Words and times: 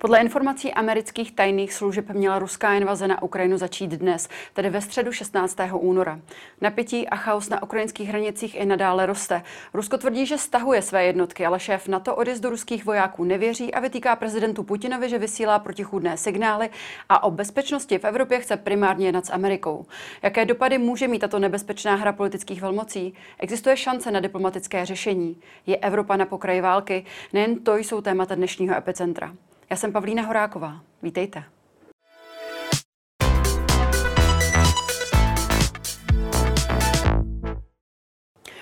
Podle 0.00 0.20
informací 0.20 0.74
amerických 0.74 1.32
tajných 1.32 1.72
služeb 1.72 2.10
měla 2.10 2.38
ruská 2.38 2.74
invaze 2.74 3.08
na 3.08 3.22
Ukrajinu 3.22 3.58
začít 3.58 3.90
dnes, 3.90 4.28
tedy 4.52 4.70
ve 4.70 4.80
středu 4.80 5.12
16. 5.12 5.58
února. 5.72 6.20
Napětí 6.60 7.08
a 7.08 7.16
chaos 7.16 7.48
na 7.48 7.62
ukrajinských 7.62 8.08
hranicích 8.08 8.54
i 8.54 8.66
nadále 8.66 9.06
roste. 9.06 9.42
Rusko 9.74 9.98
tvrdí, 9.98 10.26
že 10.26 10.38
stahuje 10.38 10.82
své 10.82 11.04
jednotky, 11.04 11.46
ale 11.46 11.60
šéf 11.60 11.88
NATO 11.88 12.16
odjezdu 12.16 12.50
ruských 12.50 12.84
vojáků 12.84 13.24
nevěří 13.24 13.74
a 13.74 13.80
vytýká 13.80 14.16
prezidentu 14.16 14.62
Putinovi, 14.62 15.08
že 15.08 15.18
vysílá 15.18 15.58
protichůdné 15.58 16.16
signály 16.16 16.70
a 17.08 17.22
o 17.22 17.30
bezpečnosti 17.30 17.98
v 17.98 18.04
Evropě 18.04 18.40
chce 18.40 18.56
primárně 18.56 19.06
jednat 19.06 19.26
s 19.26 19.32
Amerikou. 19.32 19.86
Jaké 20.22 20.44
dopady 20.44 20.78
může 20.78 21.08
mít 21.08 21.18
tato 21.18 21.38
nebezpečná 21.38 21.94
hra 21.94 22.12
politických 22.12 22.60
velmocí? 22.60 23.14
Existuje 23.38 23.76
šance 23.76 24.10
na 24.10 24.20
diplomatické 24.20 24.86
řešení? 24.86 25.36
Je 25.66 25.76
Evropa 25.76 26.16
na 26.16 26.26
pokraji 26.26 26.60
války? 26.60 27.04
Nejen 27.32 27.58
to 27.64 27.76
jsou 27.76 28.00
témata 28.00 28.34
dnešního 28.34 28.76
epicentra. 28.76 29.32
Já 29.70 29.76
jsem 29.76 29.92
Pavlína 29.92 30.22
Horáková. 30.22 30.80
Vítejte. 31.02 31.44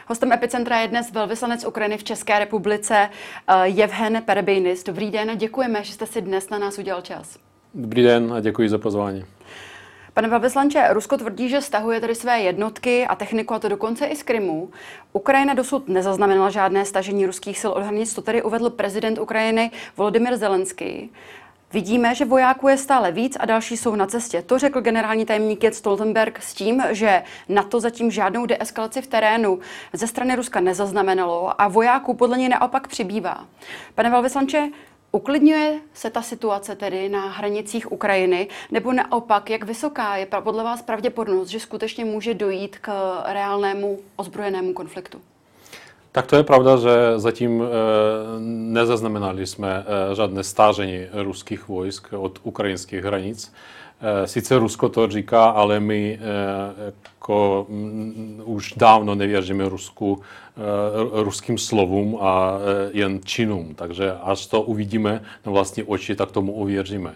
Hostem 0.09 0.32
Epicentra 0.32 0.80
je 0.80 0.88
dnes 0.88 1.12
velvyslanec 1.12 1.65
Ukrajiny 1.65 1.98
v 1.98 2.05
České 2.05 2.38
republice 2.38 3.09
eh, 3.48 3.69
Jevhen 3.69 4.23
Perebejnis. 4.23 4.84
Dobrý 4.84 5.10
den 5.10 5.30
a 5.30 5.34
děkujeme, 5.34 5.84
že 5.84 5.92
jste 5.92 6.06
si 6.06 6.23
dnes 6.23 6.51
na 6.51 6.59
nás 6.59 6.79
udělal 6.79 7.02
čas. 7.02 7.38
Dobrý 7.74 8.02
den 8.02 8.32
a 8.32 8.41
děkuji 8.41 8.68
za 8.68 8.79
pozvání. 8.79 9.24
Pane 10.16 10.28
velvyslanče, 10.28 10.88
Rusko 10.90 11.16
tvrdí, 11.16 11.48
že 11.48 11.60
stahuje 11.60 12.00
tedy 12.00 12.14
své 12.14 12.40
jednotky 12.40 13.06
a 13.06 13.14
techniku, 13.14 13.54
a 13.54 13.58
to 13.58 13.68
dokonce 13.68 14.06
i 14.06 14.16
z 14.16 14.22
Krymu. 14.22 14.70
Ukrajina 15.12 15.54
dosud 15.54 15.88
nezaznamenala 15.88 16.50
žádné 16.50 16.84
stažení 16.84 17.26
ruských 17.26 17.58
sil 17.60 17.70
od 17.73 17.82
hranic, 17.82 18.14
to 18.14 18.23
tedy 18.23 18.42
uvedl 18.42 18.70
prezident 18.70 19.18
Ukrajiny 19.18 19.70
Volodymyr 19.96 20.36
Zelenský. 20.36 21.12
Vidíme, 21.73 22.14
že 22.14 22.24
vojáků 22.24 22.68
je 22.68 22.78
stále 22.78 23.12
víc 23.12 23.36
a 23.40 23.46
další 23.46 23.76
jsou 23.76 23.95
na 23.95 24.06
cestě. 24.06 24.42
To 24.42 24.58
řekl 24.58 24.80
generální 24.80 25.26
tajemník 25.26 25.64
Jens 25.64 25.76
Stoltenberg 25.76 26.42
s 26.42 26.54
tím, 26.54 26.82
že 26.90 27.23
NATO 27.48 27.80
zatím 27.80 28.10
žádnou 28.10 28.46
deeskalaci 28.46 29.02
v 29.02 29.06
terénu 29.06 29.58
ze 29.92 30.06
strany 30.06 30.36
Ruska 30.36 30.60
nezaznamenalo 30.60 31.60
a 31.60 31.68
vojáků 31.68 32.14
podle 32.14 32.38
něj 32.38 32.48
naopak 32.48 32.88
přibývá. 32.88 33.45
Pane 33.95 34.10
velvyslanče, 34.10 34.68
Uklidňuje 35.12 35.80
se 35.95 36.10
ta 36.10 36.23
situace 36.23 36.76
tedy 36.76 37.09
na 37.09 37.29
hranicích 37.29 37.93
Ukrajiny, 37.93 38.49
nebo 38.71 38.93
naopak, 38.93 39.51
jak 39.51 39.65
vysoká 39.65 40.16
je 40.16 40.26
podle 40.26 40.65
vás 40.65 40.82
pravděpodobnost, 40.82 41.48
že 41.48 41.60
skutečně 41.60 42.04
může 42.04 42.35
dojít 42.35 42.79
k 42.79 42.90
reálnému 43.26 43.98
ozbrojenému 44.16 44.73
konfliktu? 44.73 45.21
Tak 46.13 46.26
to 46.26 46.37
je 46.37 46.43
pravda, 46.43 46.76
že 46.76 46.90
zatím 47.16 47.63
e, 47.63 47.66
nezaznamenali 48.73 49.46
jsme 49.46 49.85
e, 49.87 50.15
žádné 50.15 50.43
stážení 50.43 51.07
ruských 51.13 51.68
vojsk 51.68 52.09
od 52.13 52.38
ukrajinských 52.43 53.04
hranic. 53.04 53.52
E, 54.00 54.26
sice 54.26 54.58
Rusko 54.58 54.88
to 54.88 55.08
říká, 55.08 55.44
ale 55.44 55.80
my 55.80 56.18
jako 57.16 57.66
m, 57.70 58.42
už 58.44 58.74
dávno 58.76 59.14
nevěříme 59.14 59.68
Rusku, 59.68 60.22
ruským 61.12 61.58
slovům 61.58 62.18
a 62.20 62.58
jen 62.92 63.20
činům. 63.24 63.74
Takže 63.74 64.12
až 64.22 64.47
to 64.47 64.62
uvidíme 64.62 65.22
na 65.47 65.52
vlastní 65.52 65.82
oči, 65.82 66.16
tak 66.16 66.32
tomu 66.32 66.52
uvěříme. 66.52 67.14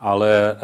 Ale 0.00 0.56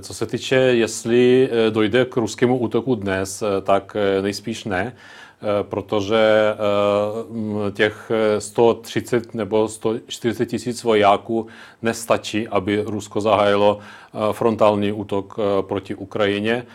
co 0.00 0.14
se 0.14 0.26
týče, 0.26 0.56
jestli 0.56 1.50
dojde 1.70 2.04
k 2.04 2.16
ruskému 2.16 2.58
útoku 2.58 2.94
dnes, 2.94 3.42
tak 3.62 3.96
nejspíš 4.22 4.64
ne 4.64 4.92
Eh, 5.42 5.64
protože 5.64 6.54
eh, 6.54 7.70
těch 7.72 8.10
130 8.38 9.34
nebo 9.34 9.68
140 9.68 10.46
tisíc 10.46 10.84
vojáků 10.84 11.46
nestačí, 11.82 12.48
aby 12.48 12.82
Rusko 12.86 13.20
zahájilo 13.20 13.78
eh, 13.78 14.32
frontální 14.32 14.92
útok 14.92 15.36
proti 15.60 15.94
Ukrajině. 15.94 16.66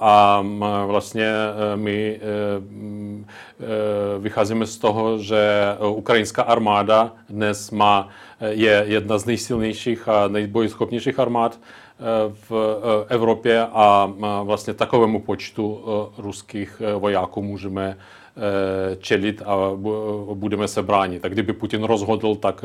A 0.00 0.44
vlastně 0.86 1.32
my 1.76 2.20
vycházíme 4.18 4.66
z 4.66 4.78
toho, 4.78 5.18
že 5.18 5.76
ukrajinská 5.88 6.42
armáda 6.42 7.12
dnes 7.28 7.70
má, 7.70 8.08
je 8.40 8.84
jedna 8.86 9.18
z 9.18 9.24
nejsilnějších 9.24 10.08
a 10.08 10.28
nejbojeschopnějších 10.28 11.18
armád 11.18 11.58
v 12.28 12.52
eh, 12.52 13.14
Evropě 13.14 13.66
a 13.66 14.12
vlastně 14.42 14.74
takovému 14.74 15.20
počtu 15.20 15.84
eh, 15.84 16.22
ruských 16.22 16.82
eh, 16.84 16.94
vojáků 16.94 17.42
můžeme 17.42 17.98
čelit 18.98 19.42
a 19.42 19.56
budeme 20.34 20.68
se 20.68 20.82
bránit. 20.82 21.22
Tak 21.22 21.32
kdyby 21.32 21.52
Putin 21.52 21.84
rozhodl, 21.84 22.34
tak 22.34 22.64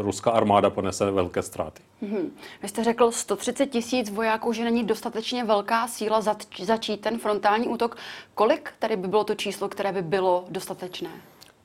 ruská 0.00 0.30
armáda 0.30 0.70
ponese 0.70 1.10
velké 1.10 1.42
ztráty. 1.42 1.82
Hmm. 2.02 2.30
Vy 2.62 2.68
jste 2.68 2.84
řekl 2.84 3.10
130 3.10 3.66
tisíc 3.66 4.10
vojáků, 4.10 4.52
že 4.52 4.64
není 4.64 4.84
dostatečně 4.84 5.44
velká 5.44 5.88
síla 5.88 6.20
začít 6.62 7.00
ten 7.00 7.18
frontální 7.18 7.68
útok. 7.68 7.96
Kolik 8.34 8.72
tady 8.78 8.96
by 8.96 9.08
bylo 9.08 9.24
to 9.24 9.34
číslo, 9.34 9.68
které 9.68 9.92
by 9.92 10.02
bylo 10.02 10.44
dostatečné? 10.50 11.10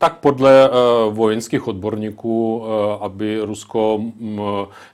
Tak 0.01 0.17
podle 0.17 0.69
uh, 0.69 1.13
vojenských 1.13 1.67
odborníků, 1.67 2.57
uh, 2.57 2.66
aby 3.01 3.39
Rusko, 3.41 3.95
um, 3.95 4.41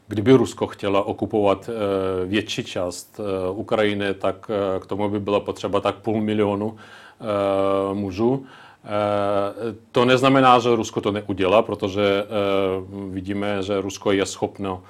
kdyby 0.08 0.34
Rusko 0.34 0.68
chtěla 0.68 1.04
okupovat 1.04 1.70
uh, 1.70 2.30
větší 2.30 2.64
část 2.64 3.20
uh, 3.50 3.60
Ukrajiny, 3.60 4.14
tak 4.14 4.50
uh, 4.50 4.84
k 4.84 4.86
tomu 4.86 5.10
by 5.10 5.20
bylo 5.20 5.42
potřeba 5.42 5.80
tak 5.80 5.96
půl 5.96 6.22
milionu 6.22 6.66
uh, 6.68 7.98
mužů. 7.98 8.46
To 9.92 10.06
neznamená, 10.06 10.60
že 10.60 10.76
Rusko 10.76 11.02
to 11.02 11.12
neudělá, 11.12 11.62
protože 11.62 12.24
vidíme, 13.10 13.64
že 13.64 13.82
Rusko 13.82 14.12
je 14.12 14.26
schopno 14.26 14.84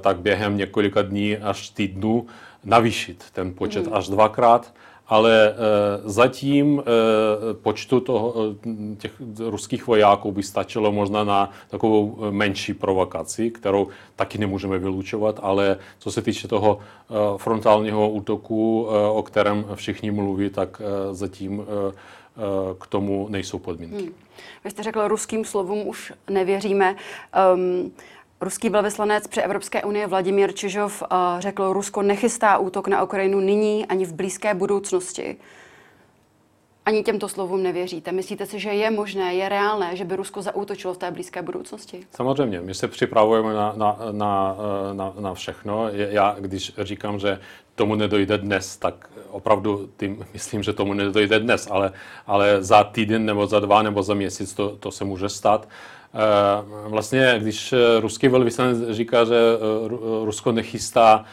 tak 0.00 0.18
během 0.18 0.56
několika 0.56 1.02
dní 1.02 1.36
až 1.36 1.68
týdnů 1.68 2.26
navýšit 2.64 3.24
ten 3.32 3.54
počet 3.54 3.86
mm. 3.86 3.94
až 3.94 4.08
dvakrát 4.08 4.72
ale 5.08 5.48
e, 5.48 5.54
zatím 6.04 6.80
e, 6.80 6.84
počtu 7.54 8.00
toho, 8.00 8.34
e, 8.36 8.96
těch 8.96 9.12
ruských 9.38 9.86
vojáků 9.86 10.32
by 10.32 10.42
stačilo 10.42 10.92
možná 10.92 11.24
na 11.24 11.50
takovou 11.68 12.18
menší 12.30 12.74
provokaci, 12.74 13.50
kterou 13.50 13.88
taky 14.16 14.38
nemůžeme 14.38 14.78
vylučovat, 14.78 15.40
ale 15.42 15.78
co 15.98 16.10
se 16.10 16.22
týče 16.22 16.48
toho 16.48 16.78
frontálního 17.36 18.10
útoku, 18.10 18.88
o 19.12 19.22
kterém 19.22 19.64
všichni 19.74 20.10
mluví, 20.10 20.50
tak 20.50 20.82
zatím 21.12 21.62
k 22.78 22.86
tomu 22.86 23.26
nejsou 23.30 23.58
podmínky. 23.58 24.02
Hmm. 24.02 24.14
Vy 24.64 24.70
jste 24.70 24.82
řekl, 24.82 25.08
ruským 25.08 25.44
slovům 25.44 25.88
už 25.88 26.12
nevěříme. 26.30 26.96
Um, 27.54 27.92
Ruský 28.40 28.70
velvyslanec 28.70 29.26
při 29.26 29.40
Evropské 29.40 29.82
unii 29.82 30.06
Vladimír 30.06 30.52
Čižov 30.52 31.02
uh, 31.02 31.08
řekl, 31.38 31.72
Rusko 31.72 32.02
nechystá 32.02 32.58
útok 32.58 32.88
na 32.88 33.02
Ukrajinu 33.02 33.40
nyní 33.40 33.86
ani 33.86 34.04
v 34.04 34.12
blízké 34.12 34.54
budoucnosti. 34.54 35.36
Ani 36.86 37.02
těmto 37.02 37.28
slovům 37.28 37.62
nevěříte. 37.62 38.12
Myslíte 38.12 38.46
si, 38.46 38.60
že 38.60 38.70
je 38.70 38.90
možné, 38.90 39.34
je 39.34 39.48
reálné, 39.48 39.96
že 39.96 40.04
by 40.04 40.16
Rusko 40.16 40.42
zaútočilo 40.42 40.94
v 40.94 40.98
té 40.98 41.10
blízké 41.10 41.42
budoucnosti? 41.42 42.06
Samozřejmě, 42.10 42.60
my 42.60 42.74
se 42.74 42.88
připravujeme 42.88 43.54
na, 43.54 43.72
na, 43.76 43.98
na, 44.12 44.56
na, 44.92 45.14
na 45.20 45.34
všechno. 45.34 45.88
Já, 45.88 46.36
když 46.40 46.72
říkám, 46.78 47.18
že 47.18 47.40
tomu 47.78 47.94
nedojde 47.94 48.38
dnes, 48.38 48.76
tak 48.76 49.10
opravdu 49.30 49.88
tím 49.96 50.26
myslím, 50.32 50.62
že 50.62 50.72
tomu 50.72 50.94
nedojde 50.94 51.38
dnes, 51.40 51.68
ale, 51.70 51.92
ale 52.26 52.62
za 52.62 52.84
týden 52.84 53.26
nebo 53.26 53.46
za 53.46 53.60
dva 53.60 53.82
nebo 53.82 54.02
za 54.02 54.14
měsíc 54.14 54.54
to, 54.54 54.76
to 54.80 54.90
se 54.90 55.04
může 55.04 55.28
stát. 55.28 55.68
Eh, 56.14 56.88
vlastně, 56.88 57.34
když 57.38 57.72
eh, 57.72 58.00
ruský 58.00 58.28
velvyslanec 58.28 58.78
říká, 58.90 59.24
že 59.24 59.34
eh, 59.34 59.88
Rusko 60.24 60.52
nechystá 60.52 61.24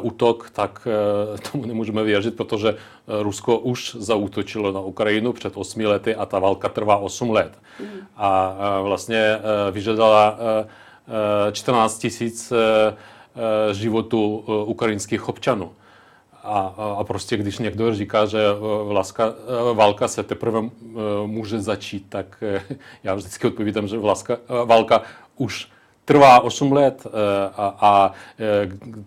útok, 0.00 0.50
tak 0.50 0.88
tomu 1.52 1.66
nemůžeme 1.66 2.02
věřit, 2.02 2.36
protože 2.36 2.76
Rusko 3.06 3.58
už 3.58 3.96
zaútočilo 3.98 4.72
na 4.72 4.80
Ukrajinu 4.80 5.32
před 5.32 5.52
8 5.56 5.80
lety 5.80 6.14
a 6.14 6.26
ta 6.26 6.38
válka 6.38 6.68
trvá 6.68 6.96
8 6.96 7.30
let. 7.30 7.58
A 8.16 8.56
vlastně 8.82 9.38
vyžadala 9.70 10.38
14 11.52 11.98
tisíc 11.98 12.52
životů 13.72 14.44
ukrajinských 14.66 15.28
občanů. 15.28 15.72
A, 16.44 16.74
a 16.98 17.04
prostě 17.04 17.36
když 17.36 17.58
někdo 17.58 17.94
říká, 17.94 18.26
že 18.26 18.38
eh, 18.38 18.84
vláska, 18.84 19.34
eh, 19.70 19.74
válka 19.74 20.08
se 20.08 20.22
teprve 20.22 20.60
eh, 20.60 20.98
může 21.26 21.60
začít, 21.60 22.06
tak 22.08 22.44
já 23.04 23.14
vždycky 23.14 23.46
odpovídám, 23.46 23.88
že 23.88 23.98
vláska, 23.98 24.38
válka 24.64 25.02
už 25.36 25.68
trvá 26.04 26.40
8 26.40 26.72
let 26.72 27.06
a, 27.56 27.76
a 27.80 28.12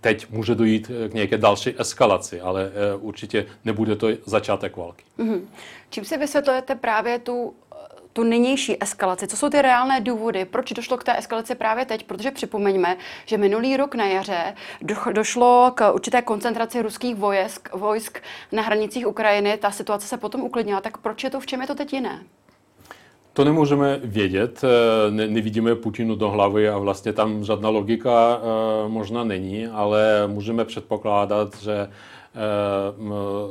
teď 0.02 0.30
může 0.30 0.56
dojít 0.56 0.92
k 1.10 1.14
nějaké 1.14 1.38
další 1.38 1.80
eskalaci, 1.80 2.42
ale 2.42 2.72
určitě 3.00 3.46
nebude 3.66 3.96
to 3.96 4.08
začátek 4.26 4.78
války. 4.78 5.04
Mm-hmm. 5.20 5.42
Čím 5.90 6.06
si 6.06 6.18
vysvětlujete 6.18 6.76
právě 6.76 7.20
tu 7.20 7.54
tu 8.16 8.24
nynější 8.24 8.84
eskalaci? 8.84 9.28
Co 9.28 9.38
jsou 9.38 9.50
ty 9.50 9.62
reálné 9.62 10.02
důvody? 10.02 10.46
Proč 10.46 10.74
došlo 10.74 10.98
k 10.98 11.04
té 11.04 11.18
eskalaci 11.18 11.56
právě 11.56 11.86
teď? 11.86 12.04
Protože 12.04 12.32
připomeňme, 12.32 12.98
že 13.26 13.38
minulý 13.38 13.78
rok 13.78 13.96
na 13.96 14.06
jaře 14.06 14.54
došlo 15.12 15.72
k 15.76 15.92
určité 15.94 16.22
koncentraci 16.22 16.82
ruských 16.82 17.16
vojsk, 17.16 17.70
vojsk 17.74 18.20
na 18.52 18.62
hranicích 18.62 19.08
Ukrajiny. 19.08 19.58
Ta 19.58 19.72
situace 19.72 20.08
se 20.08 20.18
potom 20.18 20.42
uklidnila. 20.42 20.82
Tak 20.82 20.98
proč 20.98 21.24
je 21.24 21.30
to, 21.30 21.40
v 21.40 21.46
čem 21.46 21.62
je 21.62 21.68
to 21.68 21.76
teď 21.76 21.94
jiné? 21.94 22.24
To 23.34 23.44
nemůžeme 23.44 24.00
vědět, 24.04 24.62
eh, 24.64 25.12
ne, 25.12 25.28
nevidíme 25.28 25.76
Putinu 25.76 26.16
do 26.16 26.30
hlavy 26.30 26.70
a 26.70 26.78
vlastně 26.78 27.14
tam 27.14 27.44
žádná 27.44 27.70
logika 27.70 28.42
e, 28.42 28.90
možná 28.90 29.24
není, 29.24 29.68
ale 29.68 30.24
můžeme 30.28 30.66
předpokládat, 30.66 31.58
že 31.62 31.74
e, 31.76 31.90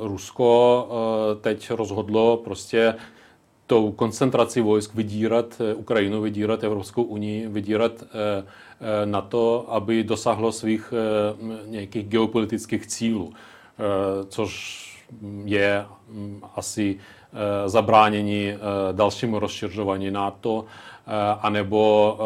Rusko 0.00 0.88
e, 0.88 1.40
teď 1.40 1.70
rozhodlo 1.70 2.36
prostě 2.36 2.94
tou 3.66 3.92
koncentrací 3.92 4.60
vojsk 4.60 4.94
vydírat 4.94 5.62
Ukrajinu, 5.74 6.20
vydírat 6.20 6.64
Evropskou 6.64 7.02
unii, 7.02 7.48
vydírat 7.48 8.04
na 9.04 9.20
to, 9.20 9.66
aby 9.68 10.04
dosáhlo 10.04 10.52
svých 10.52 10.94
nějakých 11.66 12.06
geopolitických 12.08 12.86
cílů, 12.86 13.32
což 14.28 14.84
je 15.44 15.84
mm, 16.08 16.40
asi 16.54 16.98
Eh, 17.36 17.68
zabránění 17.68 18.48
eh, 18.48 18.58
dalšímu 18.92 19.38
rozšiřování 19.38 20.10
NATO 20.10 20.64
eh, 20.64 21.10
anebo 21.40 22.18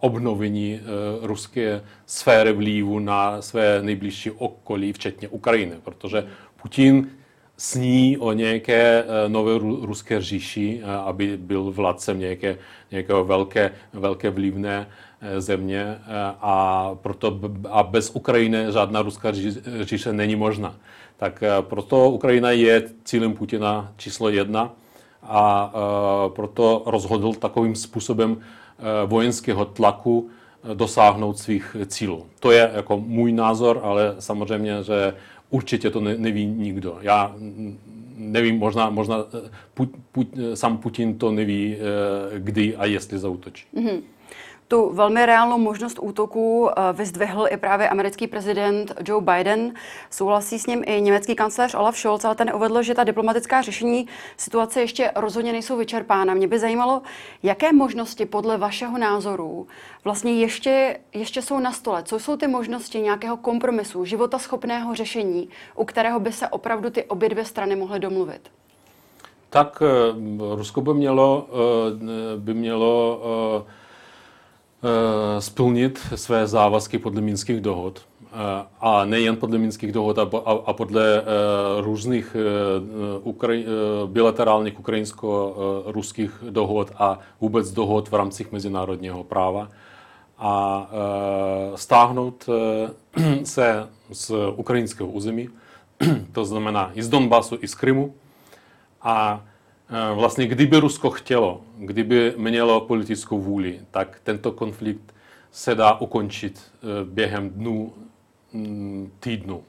obnovení 0.00 0.80
ruské 1.22 1.82
sféry 2.06 2.52
vlivu 2.52 2.98
na 2.98 3.42
své 3.42 3.82
nejbližší 3.82 4.30
okolí, 4.30 4.92
včetně 4.92 5.28
Ukrajiny, 5.28 5.74
protože 5.84 6.26
Putin 6.62 7.08
sní 7.58 8.18
o 8.18 8.32
nějaké 8.32 9.04
nové 9.28 9.58
ruské 9.82 10.20
říši, 10.20 10.82
aby 11.04 11.36
byl 11.36 11.62
vládcem 11.70 12.18
nějaké, 12.18 12.58
nějakého 12.90 13.24
velké, 13.24 13.70
velké 13.92 14.30
vlivné 14.30 14.86
země 15.38 15.98
a, 16.40 16.90
proto, 16.94 17.40
a 17.70 17.82
bez 17.82 18.10
Ukrajiny 18.14 18.66
žádná 18.72 19.02
ruská 19.02 19.32
říše 19.82 20.12
není 20.12 20.36
možná. 20.36 20.74
Tak 21.18 21.42
eh, 21.42 21.62
proto 21.62 22.10
Ukrajina 22.10 22.50
je 22.50 22.82
cílem 23.04 23.34
Putina 23.34 23.92
číslo 23.96 24.28
jedna 24.28 24.72
a 25.22 25.72
eh, 25.74 26.30
proto 26.30 26.82
rozhodl 26.86 27.32
takovým 27.32 27.74
způsobem 27.74 28.36
eh, 28.38 29.06
vojenského 29.06 29.64
tlaku 29.64 30.30
dosáhnout 30.74 31.38
svých 31.38 31.76
cílů. 31.86 32.26
To 32.40 32.50
je 32.50 32.70
jako 32.74 33.00
můj 33.00 33.32
názor, 33.32 33.80
ale 33.82 34.14
samozřejmě, 34.18 34.82
že 34.82 35.14
určitě 35.50 35.90
to 35.90 36.00
neví 36.00 36.46
nikdo. 36.46 36.98
Já 37.00 37.34
nevím, 38.16 38.58
možná, 38.58 38.90
možná 38.90 39.24
Put, 39.74 39.90
Put, 40.12 40.28
sám 40.54 40.78
Putin 40.78 41.18
to 41.18 41.32
neví, 41.32 41.76
kdy 42.38 42.76
a 42.76 42.84
jestli 42.84 43.18
zautočí. 43.18 43.64
Mm-hmm. 43.74 44.00
Tu 44.68 44.90
velmi 44.92 45.26
reálnou 45.26 45.58
možnost 45.58 45.98
útoku 46.02 46.70
eh, 46.70 46.92
vyzdvihl 46.92 47.46
i 47.50 47.56
právě 47.56 47.88
americký 47.88 48.26
prezident 48.26 48.92
Joe 49.04 49.24
Biden. 49.24 49.74
Souhlasí 50.10 50.58
s 50.58 50.66
ním 50.66 50.84
i 50.86 51.00
německý 51.00 51.34
kancléř 51.34 51.74
Olaf 51.74 51.96
Scholz, 51.96 52.24
ale 52.24 52.34
ten 52.34 52.52
uvedl, 52.54 52.82
že 52.82 52.94
ta 52.94 53.04
diplomatická 53.04 53.62
řešení 53.62 54.06
situace 54.36 54.80
ještě 54.80 55.12
rozhodně 55.16 55.52
nejsou 55.52 55.76
vyčerpána. 55.76 56.34
Mě 56.34 56.48
by 56.48 56.58
zajímalo, 56.58 57.02
jaké 57.42 57.72
možnosti 57.72 58.26
podle 58.26 58.56
vašeho 58.58 58.98
názoru 58.98 59.66
vlastně 60.04 60.32
ještě, 60.32 61.00
ještě 61.12 61.42
jsou 61.42 61.58
na 61.58 61.72
stole. 61.72 62.02
Co 62.02 62.18
jsou 62.18 62.36
ty 62.36 62.46
možnosti 62.46 63.00
nějakého 63.00 63.36
kompromisu, 63.36 64.04
života 64.04 64.38
schopného 64.38 64.94
řešení, 64.94 65.48
u 65.76 65.84
kterého 65.84 66.20
by 66.20 66.32
se 66.32 66.48
opravdu 66.48 66.90
ty 66.90 67.04
obě 67.04 67.28
dvě 67.28 67.44
strany 67.44 67.76
mohly 67.76 68.00
domluvit? 68.00 68.40
Tak 69.50 69.82
eh, 69.82 70.56
Rusko 70.56 70.80
by 70.80 70.94
mělo, 70.94 71.48
eh, 71.52 72.36
by 72.36 72.54
mělo 72.54 73.20
splnit 75.38 75.98
své 76.14 76.46
závazky 76.46 76.98
podle 76.98 77.20
minských 77.20 77.60
dohod. 77.60 78.02
Eh, 78.32 78.66
a 78.80 79.04
nejen 79.04 79.36
podle 79.36 79.58
minských 79.58 79.92
dohod, 79.92 80.18
a 80.66 80.72
podle 80.72 81.18
eh, 81.18 81.24
různých 81.80 82.36
bilaterálních 84.06 84.78
ukrajinsko-ruských 84.80 86.30
dohod 86.50 86.92
a 86.98 87.18
vůbec 87.40 87.70
dohod 87.70 88.08
v 88.10 88.14
rámci 88.14 88.46
mezinárodního 88.52 89.24
práva. 89.24 89.68
A 90.38 90.86
stáhnout 91.74 92.46
se 93.44 93.88
z 94.12 94.32
ukrajinského 94.56 95.08
území, 95.08 95.48
to 96.32 96.44
znamená 96.44 96.90
i 96.94 97.02
z 97.02 97.08
Donbasu, 97.08 97.58
i 97.60 97.68
z 97.68 97.74
Krymu. 97.74 98.14
A 99.02 99.40
Eh, 99.40 99.57
vlastně 100.14 100.46
kdyby 100.46 100.80
Rusko 100.80 101.10
chtělo, 101.10 101.60
kdyby 101.78 102.34
mělo 102.36 102.80
politickou 102.80 103.40
vůli, 103.40 103.80
tak 103.90 104.20
tento 104.24 104.52
konflikt 104.52 105.14
se 105.50 105.74
dá 105.74 106.00
ukončit 106.00 106.62
eh, 106.62 106.86
během 107.04 107.50
dnů, 107.50 107.92
mm, 108.52 109.12
týdnu. 109.20 109.64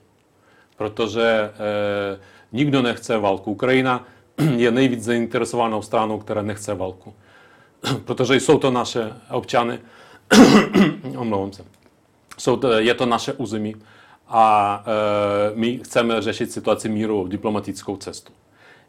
Protože 0.77 1.23
eh, 1.23 2.19
nikdo 2.51 2.81
nechce 2.81 3.17
válku. 3.17 3.51
Ukrajina 3.51 4.05
je 4.55 4.71
nejvíc 4.71 5.03
zainteresovanou 5.03 5.81
stranou, 5.81 6.19
která 6.19 6.41
nechce 6.41 6.73
válku. 6.73 7.13
Protože 8.05 8.35
jsou 8.35 8.59
to 8.59 8.71
naše 8.71 9.13
občany, 9.31 9.79
omlouvám 11.17 11.53
se, 11.53 11.65
jsou 12.37 12.57
to, 12.57 12.71
je 12.71 12.93
to 12.93 13.05
naše 13.05 13.33
území 13.33 13.75
a 14.27 14.83
my 15.55 15.77
chceme 15.77 16.21
řešit 16.21 16.51
situaci 16.51 16.89
míru 16.89 17.27
diplomatickou 17.27 17.97
cestu. 17.97 18.33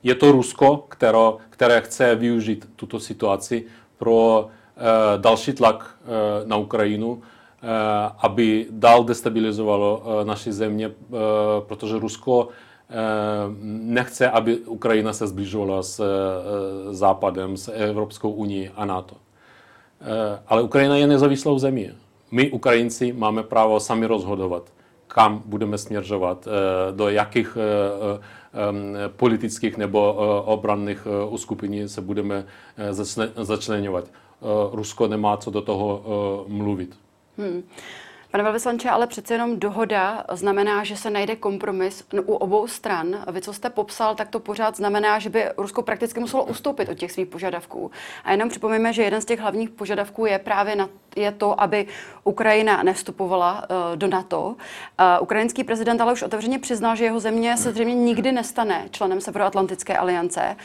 Je 0.02 0.14
to 0.14 0.32
Rusko, 0.32 0.84
které, 0.88 1.18
které 1.50 1.80
chce 1.80 2.14
využít 2.14 2.68
tuto 2.76 3.00
situaci 3.00 3.64
pro 3.98 4.46
eh, 4.76 4.80
další 5.18 5.52
tlak 5.52 5.96
eh, 6.02 6.08
na 6.48 6.56
Ukrajinu, 6.56 7.22
eh, 7.22 7.66
aby 8.18 8.66
dál 8.70 9.04
destabilizovalo 9.04 10.02
naši 10.24 10.52
země, 10.52 10.90
protože 11.60 11.98
Rusko 11.98 12.48
nechce, 13.62 14.30
aby 14.30 14.58
Ukrajina 14.58 15.12
se 15.12 15.26
zbližovala 15.26 15.82
s 15.82 16.04
Západem, 16.90 17.56
s 17.56 17.72
Evropskou 17.72 18.30
unii 18.30 18.70
a 18.76 18.84
NATO. 18.84 19.16
Ale 20.46 20.62
Ukrajina 20.62 20.96
je 20.96 21.06
nezávislou 21.06 21.58
zemí. 21.58 21.90
My, 22.30 22.50
Ukrajinci, 22.50 23.12
máme 23.12 23.42
právo 23.42 23.80
sami 23.80 24.06
rozhodovat, 24.06 24.72
kam 25.14 25.42
budeme 25.46 25.78
směřovat, 25.78 26.48
do 26.90 27.08
jakých 27.08 27.56
politických 29.16 29.76
nebo 29.76 30.12
obranných 30.44 31.06
uskupení 31.28 31.88
se 31.88 32.00
budeme 32.00 32.44
začlenovat. 33.42 34.04
Rusko 34.72 35.08
nemá 35.08 35.36
co 35.36 35.50
do 35.50 35.60
toho 35.62 36.04
mluvit. 36.48 36.96
Hmm. 37.38 37.62
Pane 38.30 38.44
velvyslanče, 38.44 38.90
ale 38.90 39.06
přece 39.06 39.34
jenom 39.34 39.58
dohoda 39.58 40.24
znamená, 40.32 40.84
že 40.84 40.96
se 40.96 41.10
najde 41.10 41.36
kompromis 41.36 42.04
u 42.24 42.34
obou 42.34 42.66
stran. 42.66 43.24
Vy, 43.32 43.40
co 43.40 43.52
jste 43.52 43.70
popsal, 43.70 44.14
tak 44.14 44.28
to 44.28 44.40
pořád 44.40 44.76
znamená, 44.76 45.18
že 45.18 45.30
by 45.30 45.44
Rusko 45.56 45.82
prakticky 45.82 46.20
muselo 46.20 46.44
ustoupit 46.44 46.88
od 46.88 46.94
těch 46.94 47.12
svých 47.12 47.26
požadavků. 47.26 47.90
A 48.24 48.32
jenom 48.32 48.48
připomeňme, 48.48 48.92
že 48.92 49.02
jeden 49.02 49.20
z 49.20 49.24
těch 49.24 49.40
hlavních 49.40 49.70
požadavků 49.70 50.26
je 50.26 50.38
právě 50.38 50.76
na, 50.76 50.88
je 51.16 51.32
to, 51.32 51.60
aby 51.60 51.86
Ukrajina 52.24 52.82
nevstupovala 52.82 53.62
uh, 53.62 53.96
do 53.96 54.06
NATO. 54.06 54.42
Uh, 54.42 54.54
ukrajinský 55.20 55.64
prezident 55.64 56.00
ale 56.00 56.12
už 56.12 56.22
otevřeně 56.22 56.58
přiznal, 56.58 56.96
že 56.96 57.04
jeho 57.04 57.20
země 57.20 57.56
se 57.56 57.72
zřejmě 57.72 57.94
nikdy 57.94 58.32
nestane 58.32 58.88
členem 58.90 59.20
Severoatlantické 59.20 59.96
aliance. 59.96 60.56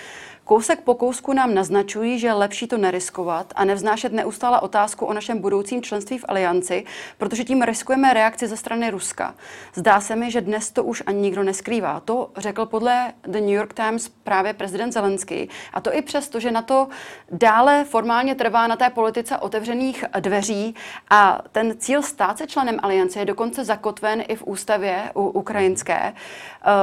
Kousek 0.46 0.82
po 0.82 0.96
kousku 0.96 1.34
nám 1.34 1.54
naznačují, 1.54 2.20
že 2.20 2.28
je 2.28 2.34
lepší 2.34 2.68
to 2.68 2.78
neriskovat 2.78 3.54
a 3.56 3.66
nevznášet 3.66 4.14
neustále 4.14 4.60
otázku 4.60 5.06
o 5.06 5.14
našem 5.14 5.40
budoucím 5.40 5.82
členství 5.82 6.18
v 6.18 6.25
alianci, 6.28 6.86
protože 7.18 7.44
tím 7.44 7.62
riskujeme 7.62 8.14
reakci 8.14 8.48
ze 8.48 8.58
strany 8.58 8.90
Ruska. 8.90 9.36
Zdá 9.74 10.02
se 10.02 10.16
mi, 10.16 10.32
že 10.32 10.42
dnes 10.42 10.72
to 10.72 10.84
už 10.84 11.04
ani 11.06 11.22
nikdo 11.22 11.44
neskrývá. 11.44 12.00
To 12.00 12.30
řekl 12.38 12.66
podle 12.66 13.14
The 13.24 13.40
New 13.40 13.50
York 13.50 13.74
Times 13.74 14.10
právě 14.10 14.54
prezident 14.54 14.92
Zelenský. 14.92 15.50
A 15.74 15.82
to 15.82 15.96
i 15.96 16.02
přesto, 16.02 16.40
že 16.40 16.52
na 16.52 16.62
to 16.62 16.88
dále 17.32 17.84
formálně 17.84 18.36
trvá 18.36 18.68
na 18.68 18.75
té 18.75 18.90
politice 18.90 19.38
otevřených 19.38 20.06
dveří 20.20 20.75
a 21.10 21.42
ten 21.52 21.78
cíl 21.78 22.02
stát 22.02 22.38
se 22.38 22.48
členem 22.48 22.80
aliance 22.84 23.20
je 23.20 23.25
dokonce 23.25 23.64
zakotven 23.64 24.24
i 24.28 24.36
v 24.36 24.44
ústavě 24.48 25.12
u 25.16 25.28
ukrajinské. 25.28 26.14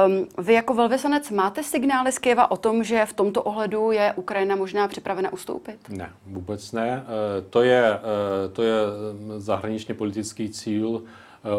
Um, 0.07 0.27
vy 0.45 0.53
jako 0.53 0.73
velvyslanec 0.73 1.29
máte 1.29 1.63
signály 1.63 2.11
z 2.11 2.19
Kieva 2.19 2.51
o 2.51 2.57
tom, 2.57 2.83
že 2.83 3.05
v 3.05 3.13
tomto 3.13 3.52
ohledu 3.53 3.91
je 3.91 4.13
Ukrajina 4.15 4.55
možná 4.55 4.87
připravena 4.87 5.33
ustoupit? 5.33 5.89
Ne, 5.89 6.09
vůbec 6.27 6.71
ne. 6.71 7.03
Eh, 7.05 7.41
to 7.49 7.61
je, 7.61 7.83
eh, 7.93 8.49
to 8.53 8.63
je 8.63 8.73
eh, 8.73 9.39
zahraničně 9.39 9.93
politický 9.93 10.49
cíl 10.49 11.03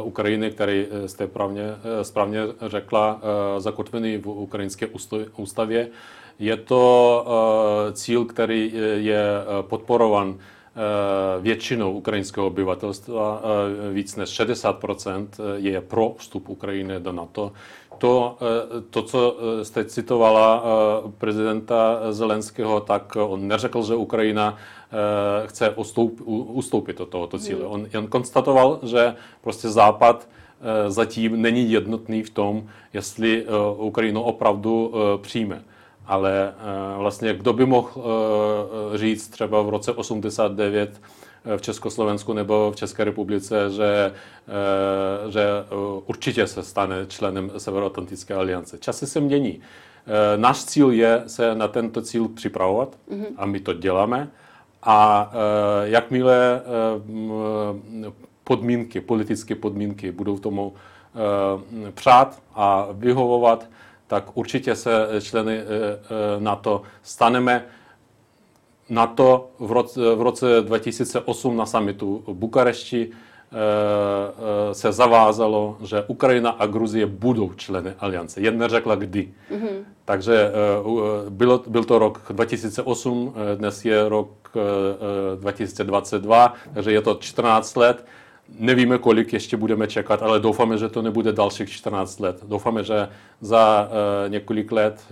Ukrajiny, 0.04 0.50
který 0.50 0.86
jste 1.06 1.26
právně, 1.26 1.62
správně 2.02 2.40
řekla, 2.66 3.20
zakotvený 3.58 4.16
v 4.16 4.26
ukrajinské 4.26 4.86
ústavě. 5.36 5.88
Je 6.38 6.56
to 6.56 7.26
cíl, 7.92 8.24
který 8.24 8.72
je 8.96 9.24
podporovan 9.60 10.38
většinou 11.40 11.92
ukrajinského 11.92 12.46
obyvatelstva, 12.46 13.42
víc 13.92 14.16
než 14.16 14.40
60% 14.40 15.28
je 15.54 15.80
pro 15.80 16.14
vstup 16.18 16.48
Ukrajiny 16.48 17.00
do 17.00 17.12
NATO 17.12 17.52
to, 17.98 18.36
eh, 18.40 18.80
to, 18.90 19.02
co 19.02 19.36
eh, 19.60 19.64
jste 19.64 19.84
citovala 19.84 20.62
eh, 20.64 21.12
prezidenta 21.18 22.00
Zelenského, 22.10 22.80
tak 22.80 23.16
on 23.16 23.48
neřekl, 23.48 23.82
že 23.82 23.94
Ukrajina 23.94 24.56
chce 25.46 25.70
ustoup, 25.70 26.20
ustoupit 26.26 27.00
od 27.00 27.08
tohoto 27.08 27.38
cíle. 27.38 27.66
On 27.66 27.86
jen 27.92 28.06
konstatoval, 28.06 28.78
že 28.82 29.14
prostě 29.40 29.68
Západ 29.68 30.28
zatím 30.88 31.42
není 31.42 31.72
jednotný 31.72 32.22
v 32.22 32.30
tom, 32.30 32.66
jestli 32.92 33.46
Ukrajinu 33.76 34.22
opravdu 34.22 34.94
přijme. 35.22 35.62
Ale 36.06 36.52
vlastně 36.96 37.34
kdo 37.34 37.52
by 37.52 37.66
mohl 37.66 37.90
říct 38.94 39.28
třeba 39.28 39.62
v 39.62 39.68
roce 39.68 39.92
89 39.92 41.00
v 41.56 41.62
Československu 41.62 42.32
nebo 42.32 42.72
v 42.72 42.76
České 42.76 43.04
republice, 43.04 43.70
že, 43.70 44.12
že 45.28 45.46
určitě 46.06 46.46
se 46.46 46.62
stane 46.62 47.06
členem 47.08 47.50
Severoatlantické 47.58 48.34
aliance. 48.34 48.78
Časy 48.78 49.06
se 49.06 49.20
mění. 49.20 49.60
Náš 50.36 50.64
cíl 50.64 50.90
je 50.90 51.22
se 51.26 51.54
na 51.54 51.68
tento 51.68 52.02
cíl 52.02 52.28
připravovat 52.28 52.96
mm-hmm. 53.10 53.26
a 53.36 53.46
my 53.46 53.60
to 53.60 53.72
děláme. 53.72 54.30
A 54.82 55.30
jakmile 55.82 56.62
podmínky, 58.44 59.00
politické 59.00 59.54
podmínky 59.54 60.12
budou 60.12 60.38
tomu 60.38 60.72
přát 61.94 62.42
a 62.54 62.88
vyhovovat, 62.92 63.68
tak 64.06 64.36
určitě 64.36 64.76
se 64.76 65.08
členy 65.20 65.60
NATO 66.38 66.82
staneme. 67.02 67.64
NATO 68.88 69.50
v 69.58 69.72
roce, 69.72 70.14
v 70.14 70.22
roce 70.22 70.60
2008 70.60 71.56
na 71.56 71.66
samitu 71.66 72.24
v 72.26 72.34
Bukarešti 72.34 73.10
se 74.72 74.92
zavázalo, 74.92 75.76
že 75.82 76.04
Ukrajina 76.06 76.50
a 76.50 76.66
Gruzie 76.66 77.06
budou 77.06 77.52
členy 77.52 77.92
aliance. 77.98 78.40
Jen 78.40 78.58
neřekla 78.58 78.94
kdy. 78.94 79.34
Mm-hmm. 79.50 79.84
Takže 80.04 80.52
bylo, 81.28 81.62
byl 81.66 81.84
to 81.84 81.98
rok 81.98 82.22
2008, 82.30 83.34
dnes 83.56 83.84
je 83.84 84.08
rok 84.08 84.28
2022, 85.40 86.54
takže 86.74 86.92
je 86.92 87.02
to 87.02 87.14
14 87.20 87.76
let. 87.76 88.06
Nevíme, 88.58 88.98
kolik 88.98 89.32
ještě 89.32 89.56
budeme 89.56 89.86
čekat, 89.86 90.22
ale 90.22 90.40
doufáme, 90.40 90.78
že 90.78 90.88
to 90.88 91.02
nebude 91.02 91.32
dalších 91.32 91.70
14 91.70 92.20
let. 92.20 92.44
Doufáme, 92.48 92.84
že 92.84 93.08
za 93.40 93.88
několik 94.28 94.72
let, 94.72 95.06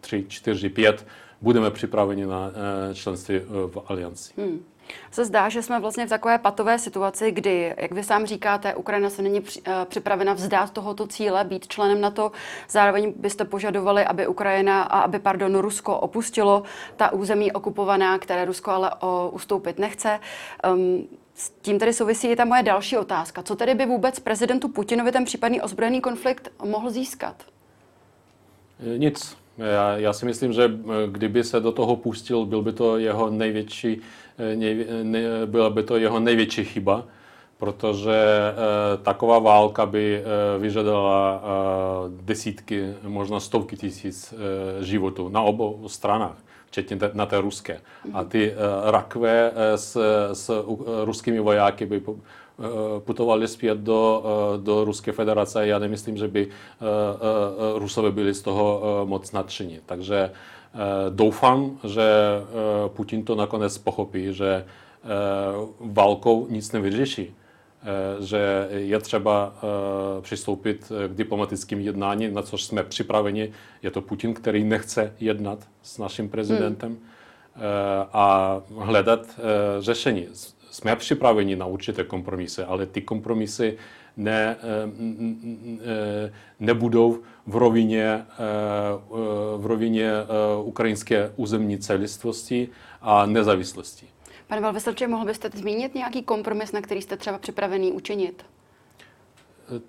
3, 0.00 0.24
4, 0.28 0.68
5, 0.68 1.06
budeme 1.40 1.70
připraveni 1.70 2.26
na 2.26 2.50
členství 2.94 3.38
v 3.48 3.82
alianci. 3.86 4.32
Hmm 4.36 4.64
se 5.10 5.24
zdá, 5.24 5.48
že 5.48 5.62
jsme 5.62 5.80
vlastně 5.80 6.06
v 6.06 6.08
takové 6.08 6.38
patové 6.38 6.78
situaci, 6.78 7.30
kdy, 7.30 7.74
jak 7.76 7.92
vy 7.92 8.02
sám 8.04 8.26
říkáte, 8.26 8.74
Ukrajina 8.74 9.10
se 9.10 9.22
není 9.22 9.42
připravena 9.84 10.32
vzdát 10.32 10.70
tohoto 10.70 11.06
cíle, 11.06 11.44
být 11.44 11.68
členem 11.68 12.00
NATO. 12.00 12.32
Zároveň 12.68 13.12
byste 13.16 13.44
požadovali, 13.44 14.04
aby 14.04 14.26
Ukrajina 14.26 14.82
a 14.82 15.00
aby, 15.00 15.18
pardon, 15.18 15.58
Rusko 15.58 15.98
opustilo 15.98 16.62
ta 16.96 17.12
území 17.12 17.52
okupovaná, 17.52 18.18
které 18.18 18.44
Rusko 18.44 18.70
ale 18.70 18.90
o, 19.00 19.30
ustoupit 19.32 19.78
nechce. 19.78 20.20
Um, 20.72 21.08
s 21.34 21.50
tím 21.50 21.78
tedy 21.78 21.92
souvisí 21.92 22.28
i 22.28 22.36
ta 22.36 22.44
moje 22.44 22.62
další 22.62 22.96
otázka. 22.96 23.42
Co 23.42 23.56
tedy 23.56 23.74
by 23.74 23.86
vůbec 23.86 24.18
prezidentu 24.18 24.68
Putinovi 24.68 25.12
ten 25.12 25.24
případný 25.24 25.60
ozbrojený 25.60 26.00
konflikt 26.00 26.52
mohl 26.64 26.90
získat? 26.90 27.44
Nic. 28.96 29.36
Já, 29.58 29.96
já 29.96 30.12
si 30.12 30.26
myslím, 30.26 30.52
že 30.52 30.70
kdyby 31.06 31.44
se 31.44 31.60
do 31.60 31.72
toho 31.72 31.96
pustil, 31.96 32.46
byl 32.46 32.62
by 32.62 32.72
to 32.72 32.98
jeho 32.98 33.30
největší 33.30 34.00
byla 35.46 35.70
by 35.70 35.82
to 35.82 35.96
jeho 35.96 36.20
největší 36.20 36.64
chyba, 36.64 37.04
protože 37.58 38.14
taková 39.02 39.38
válka 39.38 39.86
by 39.86 40.22
vyžadala 40.58 41.42
desítky, 42.08 42.94
možná 43.02 43.40
stovky 43.40 43.76
tisíc 43.76 44.34
životů 44.80 45.28
na 45.28 45.42
obou 45.42 45.88
stranách 45.88 46.36
včetně 46.70 46.98
na 47.12 47.26
té 47.26 47.40
ruské. 47.40 47.80
A 48.12 48.24
ty 48.24 48.54
rakve 48.84 49.52
s, 49.74 49.98
s 50.32 50.64
ruskými 51.04 51.40
vojáky 51.40 51.86
by 51.86 52.02
putovali 52.98 53.48
zpět 53.48 53.78
do, 53.78 54.22
do 54.56 54.84
Ruské 54.84 55.12
federace. 55.12 55.66
Já 55.66 55.78
nemyslím, 55.78 56.16
že 56.16 56.28
by 56.28 56.48
Rusové 57.74 58.10
byli 58.10 58.34
z 58.34 58.42
toho 58.42 58.82
moc 59.04 59.32
nadšení. 59.32 59.80
Takže 59.86 60.30
Eh, 60.74 61.10
doufám, 61.10 61.78
že 61.84 62.02
eh, 62.02 62.88
Putin 62.88 63.24
to 63.24 63.34
nakonec 63.34 63.78
pochopí, 63.78 64.34
že 64.34 64.64
eh, 64.64 65.06
válkou 65.80 66.46
nic 66.50 66.72
nevyřeší, 66.72 67.34
že 68.20 68.68
je 68.70 68.98
třeba 68.98 69.54
přistoupit 70.20 70.92
k 71.08 71.14
diplomatickým 71.14 71.80
jednáním, 71.80 72.34
na 72.34 72.42
což 72.42 72.64
jsme 72.64 72.84
připraveni. 72.84 73.52
Je 73.82 73.90
to 73.90 74.00
Putin, 74.00 74.34
který 74.34 74.64
nechce 74.64 75.14
jednat 75.20 75.58
s 75.82 75.98
naším 75.98 76.28
prezidentem 76.28 76.88
hmm. 76.88 77.00
a 78.12 78.60
hledat 78.78 79.40
řešení. 79.78 80.26
Jsme 80.70 80.96
připraveni 80.96 81.56
na 81.56 81.66
určité 81.66 82.04
kompromisy, 82.04 82.62
ale 82.62 82.86
ty 82.86 83.02
kompromisy 83.02 83.78
ne, 84.16 84.56
nebudou 86.60 87.18
v 87.46 87.56
rovině, 87.56 88.04
eh, 88.04 88.26
v 89.56 89.66
rovině 89.66 90.10
eh, 90.10 90.26
ukrajinské 90.62 91.32
územní 91.36 91.78
celistvosti 91.78 92.68
a 93.00 93.26
nezávislosti. 93.26 94.06
Pane 94.50 94.62
velvyslanče, 94.62 95.08
mohl 95.08 95.24
byste 95.24 95.50
zmínit 95.54 95.94
nějaký 95.94 96.22
kompromis, 96.22 96.72
na 96.72 96.80
který 96.80 97.02
jste 97.02 97.16
třeba 97.16 97.38
připravený 97.38 97.92
učinit? 97.92 98.44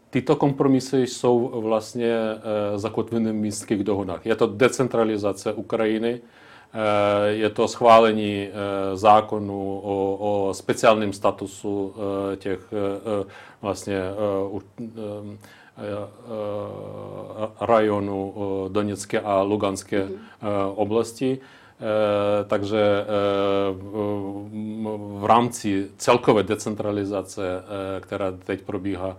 Tyto 0.09 0.35
kompromisy 0.35 1.07
jsou 1.07 1.61
vlastně 1.61 2.13
eh, 2.13 2.79
zakotveny 2.79 3.31
v 3.31 3.35
minských 3.35 3.83
dohodách. 3.83 4.25
Je 4.25 4.35
to 4.35 4.47
decentralizace 4.47 5.53
Ukrajiny, 5.53 6.21
je 7.29 7.49
to 7.49 7.67
schválení 7.67 8.49
zákonu 8.93 9.79
o, 9.83 10.17
o 10.19 10.53
speciálním 10.53 11.13
statusu 11.13 11.93
těch 12.37 12.59
vlastně 13.61 14.01
rajonu 17.61 18.33
Donetské 18.67 19.19
a 19.19 19.41
Luganské 19.41 20.09
oblasti. 20.75 21.39
Takže 22.47 23.05
v 25.19 25.25
rámci 25.25 25.87
celkové 25.97 26.43
decentralizace, 26.43 27.63
která 27.99 28.31
teď 28.31 28.61
probíhá 28.61 29.17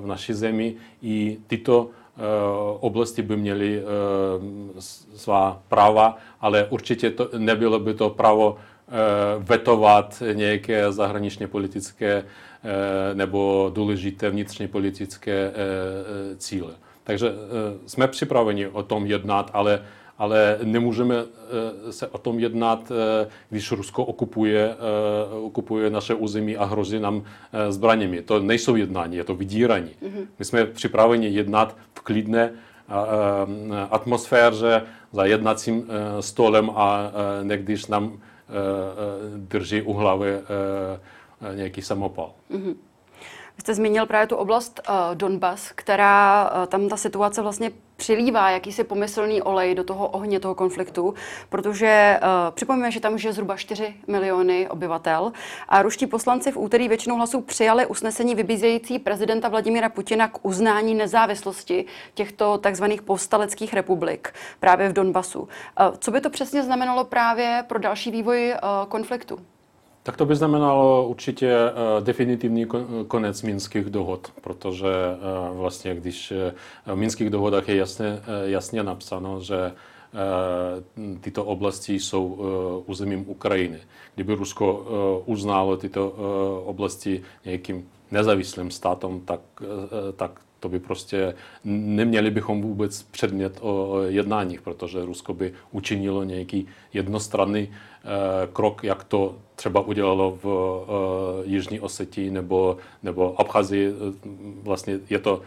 v 0.00 0.06
naší 0.06 0.32
zemi, 0.32 0.74
i 1.02 1.38
tyto 1.46 1.90
oblasti 2.80 3.22
by 3.22 3.36
měly 3.36 3.82
svá 5.16 5.62
práva, 5.68 6.16
ale 6.40 6.66
určitě 6.70 7.10
to, 7.10 7.28
nebylo 7.38 7.78
by 7.78 7.94
to 7.94 8.10
právo 8.10 8.56
vetovat 9.38 10.22
nějaké 10.34 10.92
zahraničně 10.92 11.46
politické 11.46 12.24
Eh, 12.64 13.14
nebo 13.14 13.70
důležité 13.74 14.30
vnitřně 14.30 14.68
politické 14.68 15.32
eh, 15.32 15.52
eh, 15.54 16.36
cíle. 16.36 16.74
Takže 17.04 17.32
jsme 17.86 18.08
připraveni 18.08 18.66
o 18.66 18.82
tom 18.82 19.06
jednat, 19.06 19.50
ale, 19.54 19.82
ale 20.18 20.58
nemůžeme 20.62 21.14
se 21.90 22.06
o 22.06 22.18
tom 22.18 22.38
jednat, 22.38 22.92
když 23.50 23.72
Rusko 23.72 24.04
okupuje, 24.04 24.76
okupuje 25.42 25.90
naše 25.90 26.14
území 26.14 26.56
a 26.56 26.64
hrozí 26.64 27.00
nám 27.00 27.22
zbraněmi. 27.68 28.22
To 28.22 28.40
nejsou 28.40 28.76
jednání, 28.76 29.16
je 29.16 29.24
to 29.24 29.34
vydírání. 29.34 29.90
Mhm. 30.02 30.26
My 30.38 30.44
jsme 30.44 30.64
připraveni 30.64 31.28
jednat 31.28 31.76
v 31.94 32.00
klidné 32.00 32.52
atmosféře 33.90 34.82
za 35.12 35.24
jednacím 35.24 35.86
stolem 36.20 36.70
a 36.74 37.12
ne 37.42 37.56
když 37.56 37.86
nám 37.86 38.18
drží 39.36 39.82
u 39.82 39.92
hlavy 39.92 40.38
Eh, 41.40 41.56
nějaký 41.56 41.82
samopal. 41.82 42.32
Mm-hmm. 42.50 42.74
Vy 43.58 43.62
jste 43.62 43.74
zmínil 43.74 44.06
právě 44.06 44.26
tu 44.26 44.36
oblast 44.36 44.80
uh, 44.88 44.94
Donbas, 45.14 45.72
která 45.74 46.50
uh, 46.50 46.66
tam 46.66 46.88
ta 46.88 46.96
situace 46.96 47.42
vlastně 47.42 47.70
přilívá 47.96 48.50
jakýsi 48.50 48.84
pomyslný 48.84 49.42
olej 49.42 49.74
do 49.74 49.84
toho 49.84 50.08
ohně 50.08 50.40
toho 50.40 50.54
konfliktu, 50.54 51.14
protože 51.48 52.20
uh, 52.22 52.54
připomíme, 52.54 52.90
že 52.90 53.00
tam 53.00 53.18
žije 53.18 53.32
zhruba 53.32 53.56
4 53.56 53.94
miliony 54.06 54.68
obyvatel 54.68 55.32
a 55.68 55.82
ruští 55.82 56.06
poslanci 56.06 56.52
v 56.52 56.56
úterý 56.56 56.88
většinou 56.88 57.16
hlasů 57.16 57.40
přijali 57.40 57.86
usnesení 57.86 58.34
vybízející 58.34 58.98
prezidenta 58.98 59.48
Vladimira 59.48 59.88
Putina 59.88 60.28
k 60.28 60.44
uznání 60.44 60.94
nezávislosti 60.94 61.84
těchto 62.14 62.58
takzvaných 62.58 63.02
povstaleckých 63.02 63.74
republik 63.74 64.34
právě 64.60 64.88
v 64.88 64.92
Donbasu. 64.92 65.40
Uh, 65.40 65.46
co 65.98 66.10
by 66.10 66.20
to 66.20 66.30
přesně 66.30 66.62
znamenalo 66.62 67.04
právě 67.04 67.64
pro 67.68 67.78
další 67.78 68.10
vývoj 68.10 68.54
uh, 68.54 68.88
konfliktu? 68.88 69.38
Tak 70.08 70.16
to 70.16 70.26
by 70.26 70.36
znamenalo 70.36 71.08
určitě 71.08 71.52
eh, 71.52 72.00
definitivní 72.00 72.66
konec 73.08 73.42
minských 73.42 73.84
dohod, 73.84 74.32
protože 74.40 74.88
eh, 74.88 75.18
vlastně 75.52 75.94
když 75.94 76.32
eh, 76.32 76.54
v 76.86 76.96
minských 76.96 77.30
dohodách 77.30 77.68
je 77.68 77.76
jasně, 77.76 78.20
jasně 78.44 78.82
napsáno, 78.82 79.40
že 79.40 79.72
tyto 81.20 81.44
oblasti 81.44 82.00
jsou 82.00 82.38
územím 82.86 83.24
Ukrajiny. 83.28 83.78
Kdyby 84.14 84.34
Rusko 84.34 84.86
uznalo 85.26 85.76
tyto 85.76 86.14
oblasti 86.64 87.22
nějakým 87.44 87.88
nezávislým 88.10 88.70
státem, 88.70 89.20
tak, 89.20 89.40
tak 90.16 90.40
to 90.60 90.68
by 90.68 90.78
prostě 90.78 91.34
neměli 91.64 92.30
bychom 92.30 92.62
vůbec 92.62 93.02
předmět 93.02 93.58
o 93.60 94.02
jednáních, 94.02 94.62
protože 94.62 95.04
Rusko 95.04 95.34
by 95.34 95.52
učinilo 95.72 96.24
nějaký 96.24 96.66
jednostranný 96.92 97.68
krok, 98.52 98.84
jak 98.84 99.04
to 99.04 99.34
třeba 99.56 99.80
udělalo 99.80 100.38
v 100.42 100.46
uh, 100.46 101.50
Jižní 101.50 101.80
Osetí 101.80 102.30
nebo, 102.30 102.76
nebo 103.02 103.40
Abchazii. 103.40 103.92
Vlastně 104.62 104.98
je 105.10 105.18
to 105.18 105.42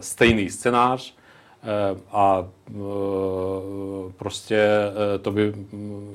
stejný 0.00 0.50
scénář 0.50 1.17
a 2.12 2.46
prostě 4.16 4.68
to 5.22 5.30
by 5.30 5.54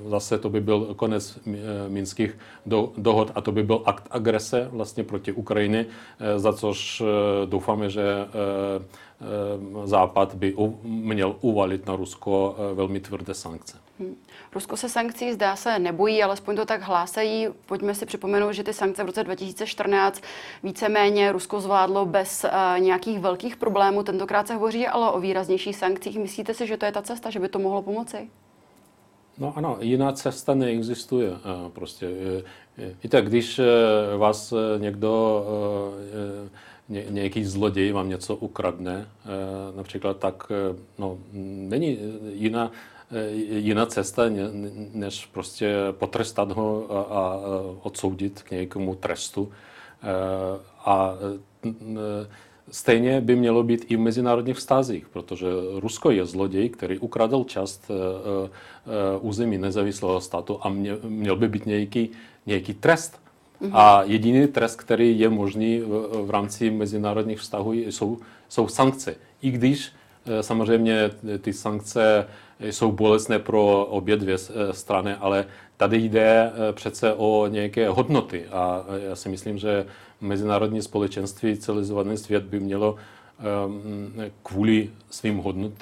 zase 0.08 0.38
to 0.38 0.50
by 0.50 0.62
byl 0.62 0.94
konec 0.96 1.40
minských 1.88 2.38
dohod 2.98 3.32
a 3.36 3.42
to 3.42 3.52
by 3.52 3.64
byl 3.64 3.82
akt 3.86 4.08
agrese 4.12 4.70
vlastně 4.72 5.04
proti 5.04 5.32
Ukrajině, 5.32 5.86
za 6.38 6.54
což 6.54 7.04
doufáme, 7.46 7.90
že 7.90 8.04
Západ 9.86 10.36
by 10.36 10.56
měl 10.84 11.36
uvalit 11.42 11.86
na 11.86 11.96
Rusko 11.96 12.56
velmi 12.74 13.00
tvrdé 13.00 13.34
sankce. 13.34 13.78
Hmm. 14.00 14.16
Rusko 14.54 14.78
se 14.78 14.90
sankcí 14.90 15.34
zdá 15.34 15.56
se 15.56 15.80
nebojí, 15.80 16.24
alespoň 16.24 16.56
to 16.56 16.66
tak 16.66 16.82
hlásají. 16.82 17.48
Pojďme 17.66 17.96
si 17.96 18.06
připomenout, 18.06 18.52
že 18.52 18.64
ty 18.64 18.74
sankce 18.74 19.04
v 19.04 19.06
roce 19.06 19.24
2014 19.24 20.22
víceméně 20.64 21.32
Rusko 21.32 21.62
zvládlo 21.62 22.06
bez 22.06 22.44
uh, 22.44 22.80
nějakých 22.80 23.20
velkých 23.20 23.56
problémů. 23.56 24.04
Tentokrát 24.04 24.48
se 24.48 24.54
hovoří 24.54 24.88
ale 24.88 25.12
o 25.12 25.20
výraznějších 25.20 25.76
sankcích. 25.76 26.20
Myslíte 26.20 26.54
si, 26.54 26.68
že 26.68 26.78
to 26.78 26.86
je 26.86 26.92
ta 26.92 27.02
cesta, 27.02 27.30
že 27.30 27.40
by 27.40 27.50
to 27.50 27.60
mohlo 27.60 27.82
pomoci? 27.82 28.30
No 29.38 29.54
ano, 29.56 29.78
jiná 29.80 30.12
cesta 30.12 30.54
neexistuje. 30.54 31.32
Prostě. 31.74 32.10
Víte, 33.04 33.22
když 33.22 33.62
vás 34.18 34.54
někdo, 34.78 35.46
e, 36.90 37.06
nějaký 37.10 37.46
zloděj 37.46 37.92
vám 37.92 38.10
něco 38.10 38.36
ukradne, 38.36 39.08
například, 39.76 40.18
tak 40.18 40.52
no, 40.98 41.18
není 41.70 41.98
jiná 42.34 42.72
Eh, 43.14 43.58
jiná 43.58 43.86
cesta, 43.86 44.24
než 44.94 45.26
prostě 45.26 45.76
potrestat 45.92 46.52
ho 46.52 46.92
a, 46.92 47.02
a 47.02 47.40
odsoudit 47.82 48.42
k 48.42 48.52
nějakému 48.52 48.96
trestu. 48.96 49.52
Eh, 50.04 50.60
a 50.86 51.14
stejně 52.72 53.22
by 53.22 53.36
mělo 53.36 53.64
být 53.64 53.86
i 53.92 53.96
v 53.96 54.00
mezinárodních 54.00 54.58
vztazích, 54.58 55.10
protože 55.10 55.48
Rusko 55.80 56.12
je 56.12 56.26
zloděj, 56.26 56.70
který 56.70 57.00
ukradl 57.00 57.44
část 57.44 57.92
eh, 57.92 59.20
území 59.20 59.58
nezávislého 59.58 60.22
státu 60.22 60.60
a 60.62 60.70
měl 61.04 61.36
by 61.36 61.48
být 61.48 61.66
nějaký, 61.66 62.10
nějaký 62.46 62.74
trest. 62.74 63.23
Mm-hmm. 63.64 63.72
A 63.74 64.04
jediný 64.04 64.48
trest, 64.48 64.76
který 64.76 65.20
je 65.20 65.30
možný 65.30 65.80
v, 65.80 66.26
v 66.26 66.30
rámci 66.30 66.72
mezinárodních 66.72 67.40
vztahů, 67.40 67.74
jsou, 67.74 68.18
jsou 68.50 68.68
sankce. 68.68 69.16
I 69.42 69.52
když 69.52 69.92
samozřejmě 70.42 71.12
ty 71.42 71.54
sankce 71.54 72.28
jsou 72.60 72.92
bolestné 72.92 73.40
pro 73.40 73.86
obě 73.86 74.18
dvě 74.18 74.36
eh, 74.36 74.74
strany, 74.74 75.14
ale 75.14 75.46
tady 75.78 75.98
jde 75.98 76.52
eh, 76.54 76.74
přece 76.74 77.14
o 77.14 77.48
nějaké 77.48 77.90
hodnoty 77.90 78.46
a 78.52 78.86
eh, 78.88 79.06
já 79.06 79.16
si 79.16 79.30
myslím, 79.30 79.58
že 79.58 79.86
mezinárodní 80.22 80.82
společenství, 80.82 81.58
civilizovaný 81.58 82.18
svět 82.18 82.44
by 82.44 82.60
mělo 82.60 82.96
ehm, 83.40 84.32
kvůli 84.44 84.90
svým 85.10 85.38
hodnot, 85.38 85.74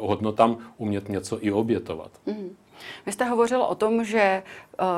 hodnotám 0.00 0.56
umět 0.78 1.08
něco 1.08 1.38
i 1.40 1.52
obětovat. 1.52 2.10
Mm. 2.26 2.50
Vy 3.06 3.12
jste 3.12 3.24
hovořil 3.24 3.62
o 3.62 3.74
tom, 3.74 4.04
že 4.04 4.42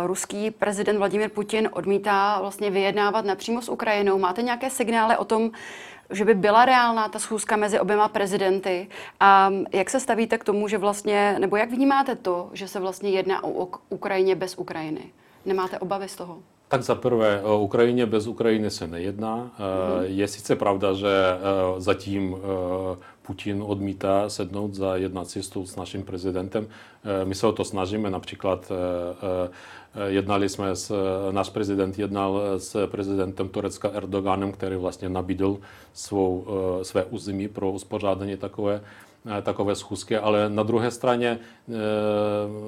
ruský 0.07 0.51
prezident 0.51 0.99
Vladimir 0.99 1.31
Putin 1.31 1.69
odmítá 1.73 2.41
vlastně 2.41 2.71
vyjednávat 2.71 3.25
napřímo 3.25 3.63
s 3.63 3.69
Ukrajinou. 3.69 4.19
Máte 4.19 4.43
nějaké 4.43 4.71
signály 4.71 5.17
o 5.17 5.25
tom, 5.25 5.51
že 6.11 6.25
by 6.25 6.35
byla 6.35 6.65
reálná 6.65 7.09
ta 7.09 7.19
schůzka 7.19 7.57
mezi 7.57 7.81
oběma 7.81 8.09
prezidenty. 8.09 8.89
A 9.21 9.51
jak 9.73 9.91
se 9.91 10.01
stavíte 10.01 10.39
k 10.39 10.45
tomu, 10.45 10.69
že 10.69 10.79
vlastně, 10.79 11.37
nebo 11.39 11.57
jak 11.57 11.71
vnímáte 11.71 12.17
to, 12.17 12.51
že 12.53 12.69
se 12.69 12.81
vlastně 12.81 13.11
jedná 13.11 13.45
o 13.45 13.69
Ukrajině 13.89 14.35
bez 14.35 14.59
Ukrajiny? 14.59 15.01
Nemáte 15.45 15.79
obavy 15.79 16.09
z 16.09 16.17
toho? 16.17 16.39
Tak 16.69 16.83
za 16.83 16.95
prvé, 16.95 17.43
o 17.43 17.59
Ukrajině 17.59 18.07
bez 18.07 18.27
Ukrajiny 18.27 18.71
se 18.71 18.87
nejedná. 18.87 19.51
Mm-hmm. 19.59 20.03
Je 20.03 20.29
sice 20.29 20.57
pravda, 20.57 20.93
že 20.93 21.09
eh, 21.09 21.81
zatím 21.81 22.37
eh, 22.37 22.97
Putin 23.27 23.63
odmítá 23.67 24.29
sednout 24.29 24.75
za 24.75 24.97
jednací 24.97 25.43
stůl 25.43 25.67
s 25.67 25.77
naším 25.77 26.03
prezidentem. 26.03 26.67
My 27.25 27.35
se 27.35 27.47
o 27.47 27.53
to 27.53 27.65
snažíme, 27.65 28.11
například 28.11 28.73
jednali 30.07 30.49
jsme 30.49 30.77
s, 30.77 30.95
náš 31.31 31.49
prezident 31.49 31.99
jednal 31.99 32.43
s 32.57 32.87
prezidentem 32.87 33.49
Turecka 33.49 33.89
Erdoganem, 33.89 34.53
který 34.53 34.77
vlastně 34.77 35.09
nabídl 35.09 35.59
svou, 35.93 36.47
své 36.83 37.05
území 37.05 37.49
pro 37.49 37.71
uspořádání 37.71 38.37
takové 38.37 38.81
takové 39.43 39.75
schůzky, 39.75 40.17
ale 40.17 40.51
na 40.51 40.63
druhé 40.63 40.91
straně 40.91 41.39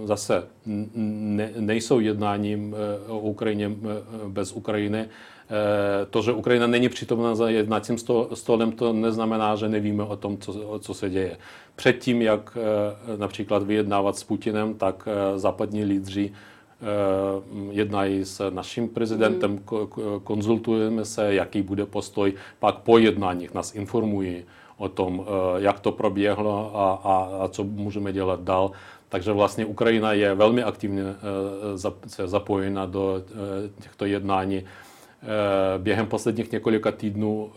zase 0.05 0.47
ne, 0.95 1.51
nejsou 1.57 2.01
jednáním 2.01 2.75
o 3.09 3.19
Ukrajině 3.19 3.71
bez 4.29 4.53
Ukrajiny. 4.53 5.09
To, 6.11 6.23
že 6.23 6.33
Ukrajina 6.33 6.67
není 6.67 6.89
přítomna 6.89 7.35
za 7.35 7.49
jednacím 7.49 7.99
stolem, 8.35 8.73
to 8.73 8.93
neznamená, 8.93 9.57
že 9.57 9.69
nevíme 9.69 10.03
o 10.03 10.17
tom, 10.17 10.39
co, 10.39 10.79
co 10.79 10.95
se 10.95 11.11
děje. 11.11 11.37
Předtím, 11.77 12.23
jak 12.23 12.59
například 13.17 13.63
vyjednávat 13.63 14.17
s 14.17 14.25
Putinem, 14.25 14.75
tak 14.75 15.09
západní 15.37 15.85
lídři 15.85 16.33
jednají 17.71 18.25
s 18.25 18.51
naším 18.51 18.89
prezidentem, 18.89 19.61
konzultujeme 20.25 21.05
se, 21.05 21.35
jaký 21.35 21.63
bude 21.63 21.87
postoj, 21.87 22.35
pak 22.59 22.79
po 22.79 22.99
jednáních 22.99 23.55
nás 23.55 23.75
informují 23.75 24.45
o 24.79 24.89
tom, 24.89 25.27
jak 25.57 25.81
to 25.81 25.93
proběhlo 25.93 26.77
a, 26.77 26.93
a, 27.05 27.45
a 27.45 27.49
co 27.49 27.65
můžeme 27.65 28.13
dělat 28.13 28.41
dál. 28.41 28.71
Takže 29.09 29.33
vlastně 29.33 29.65
Ukrajina 29.67 30.13
je 30.13 30.35
velmi 30.35 30.63
aktivně 30.63 31.03
zapojena 32.25 32.87
do 32.87 33.23
těchto 33.83 34.05
jednání. 34.05 34.65
Během 35.79 36.07
posledních 36.07 36.53
několika 36.53 36.93
týdnů 36.93 37.53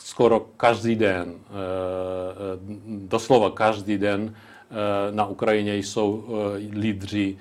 skoro 0.00 0.40
každý 0.56 0.94
den, 0.94 1.34
doslova 2.86 3.50
každý 3.50 3.98
den 3.98 4.34
na 5.10 5.26
Ukrajině 5.26 5.76
jsou 5.76 6.24
lídři 6.70 7.36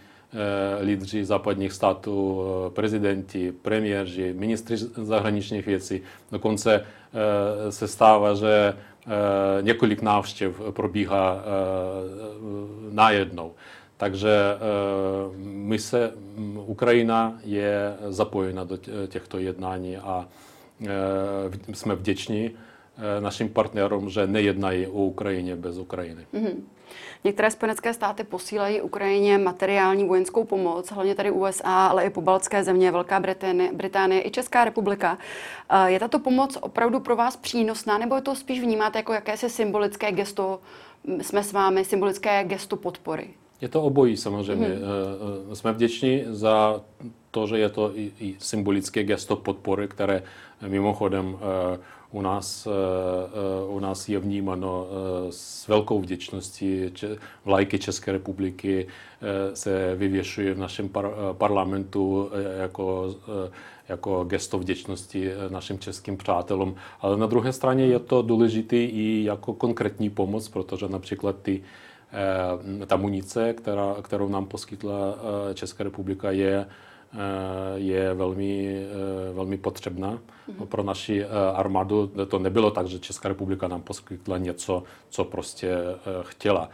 lídři 0.82 1.26
západních 1.26 1.74
států, 1.74 2.42
prezidenti, 2.70 3.52
premiéři, 3.52 4.34
ministři 4.38 4.78
zahraničních 4.78 5.66
věcí. 5.66 6.02
Dokonce 6.32 6.86
se 7.70 7.88
stává, 7.88 8.34
že 8.34 8.74
několik 9.62 10.02
návštěv 10.02 10.62
probíhá 10.72 11.44
najednou. 12.92 13.52
Takže 13.98 14.30
my 15.44 15.80
se, 15.80 16.12
Ukrajina 16.66 17.40
je 17.44 17.94
zapojena 18.08 18.64
do 18.64 18.78
těchto 19.08 19.40
jednání 19.40 19.98
a 19.98 20.28
jsme 21.74 21.96
vděční 21.96 22.52
našim 23.20 23.50
partnerům, 23.50 24.10
že 24.10 24.28
nejednají 24.28 24.88
o 24.88 24.92
Ukrajině 24.92 25.56
bez 25.56 25.78
Ukrajiny. 25.78 26.26
Mm-hmm. 26.34 26.62
Některé 27.24 27.52
spojenecké 27.52 27.94
státy 27.94 28.24
posílají 28.24 28.82
Ukrajině 28.82 29.38
materiální 29.38 30.04
vojenskou 30.08 30.44
pomoc, 30.44 30.92
hlavně 30.92 31.16
tady 31.16 31.32
USA, 31.32 31.88
ale 31.88 32.06
i 32.06 32.10
pobaltské 32.10 32.64
země, 32.64 32.92
Velká 32.92 33.20
Británie, 33.20 33.74
Británie 33.74 34.28
i 34.28 34.32
Česká 34.32 34.66
republika. 34.66 35.18
Eh, 35.70 35.92
je 35.92 36.00
tato 36.00 36.20
pomoc 36.20 36.58
opravdu 36.62 37.00
pro 37.00 37.16
vás 37.16 37.38
přínosná, 37.38 37.98
nebo 37.98 38.16
je 38.16 38.22
to 38.22 38.36
spíš 38.36 38.62
vnímáte 38.62 39.00
jako 39.00 39.14
jakési 39.14 39.50
symbolické 39.50 40.12
gesto, 40.12 40.60
jsme 41.22 41.44
s 41.44 41.54
vámi, 41.54 41.86
symbolické 41.86 42.44
gesto 42.44 42.76
podpory? 42.76 43.30
Je 43.62 43.70
to 43.70 43.82
obojí 43.84 44.18
samozřejmě. 44.18 44.68
Hmm. 44.68 45.56
Jsme 45.56 45.72
vděční 45.74 46.24
za 46.28 46.82
to, 47.32 47.48
že 47.48 47.60
je 47.60 47.70
to 47.70 47.98
i, 47.98 48.12
i 48.20 48.36
symbolické 48.40 49.04
gesto 49.04 49.36
podpory, 49.36 49.88
které 49.88 50.24
mimochodem 50.68 51.38
u 52.14 52.22
nás, 52.22 52.68
u 53.68 53.80
nás 53.80 54.10
je 54.10 54.20
vnímáno 54.20 54.88
s 55.30 55.68
velkou 55.68 56.02
vděčností. 56.02 56.92
Vlajky 57.46 57.80
České 57.80 58.12
republiky 58.12 58.88
se 59.54 59.96
vyvěšují 59.96 60.52
v 60.52 60.60
našem 60.60 60.90
par, 60.90 61.12
parlamentu 61.34 62.30
jako, 62.62 63.16
jako 63.90 64.24
gesto 64.24 64.60
vděčnosti 64.60 65.32
našim 65.50 65.80
českým 65.80 66.18
přátelům. 66.18 66.76
Ale 67.02 67.18
na 67.18 67.26
druhé 67.26 67.54
straně 67.54 67.86
je 67.86 68.00
to 68.00 68.22
důležité 68.22 68.78
i 68.78 69.24
jako 69.24 69.54
konkrétní 69.54 70.10
pomoc, 70.10 70.50
protože 70.50 70.88
například 70.88 71.36
ty 71.42 71.64
ta 72.86 72.96
munice, 72.96 73.54
která, 73.54 73.96
kterou 74.02 74.30
nám 74.30 74.46
poskytla 74.46 75.16
Česká 75.54 75.84
republika, 75.84 76.32
je 76.32 76.66
je 77.76 78.14
velmi, 78.14 78.86
velmi 79.34 79.58
potřebná 79.58 80.14
mm-hmm. 80.14 80.66
pro 80.66 80.84
naši 80.84 81.26
armádu. 81.54 82.12
To 82.28 82.40
nebylo 82.40 82.72
tak, 82.72 82.88
že 82.88 83.00
Česká 83.00 83.30
republika 83.30 83.68
nám 83.68 83.82
poskytla 83.82 84.38
něco, 84.38 84.84
co 85.10 85.24
prostě 85.24 85.78
chtěla. 86.22 86.70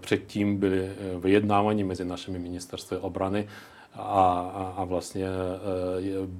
Předtím 0.00 0.56
byly 0.56 0.90
vyjednávání 1.18 1.84
mezi 1.84 2.04
našimi 2.04 2.38
ministerstvy 2.38 2.96
obrany 2.96 3.48
a, 3.94 4.74
a, 4.76 4.84
vlastně 4.84 5.26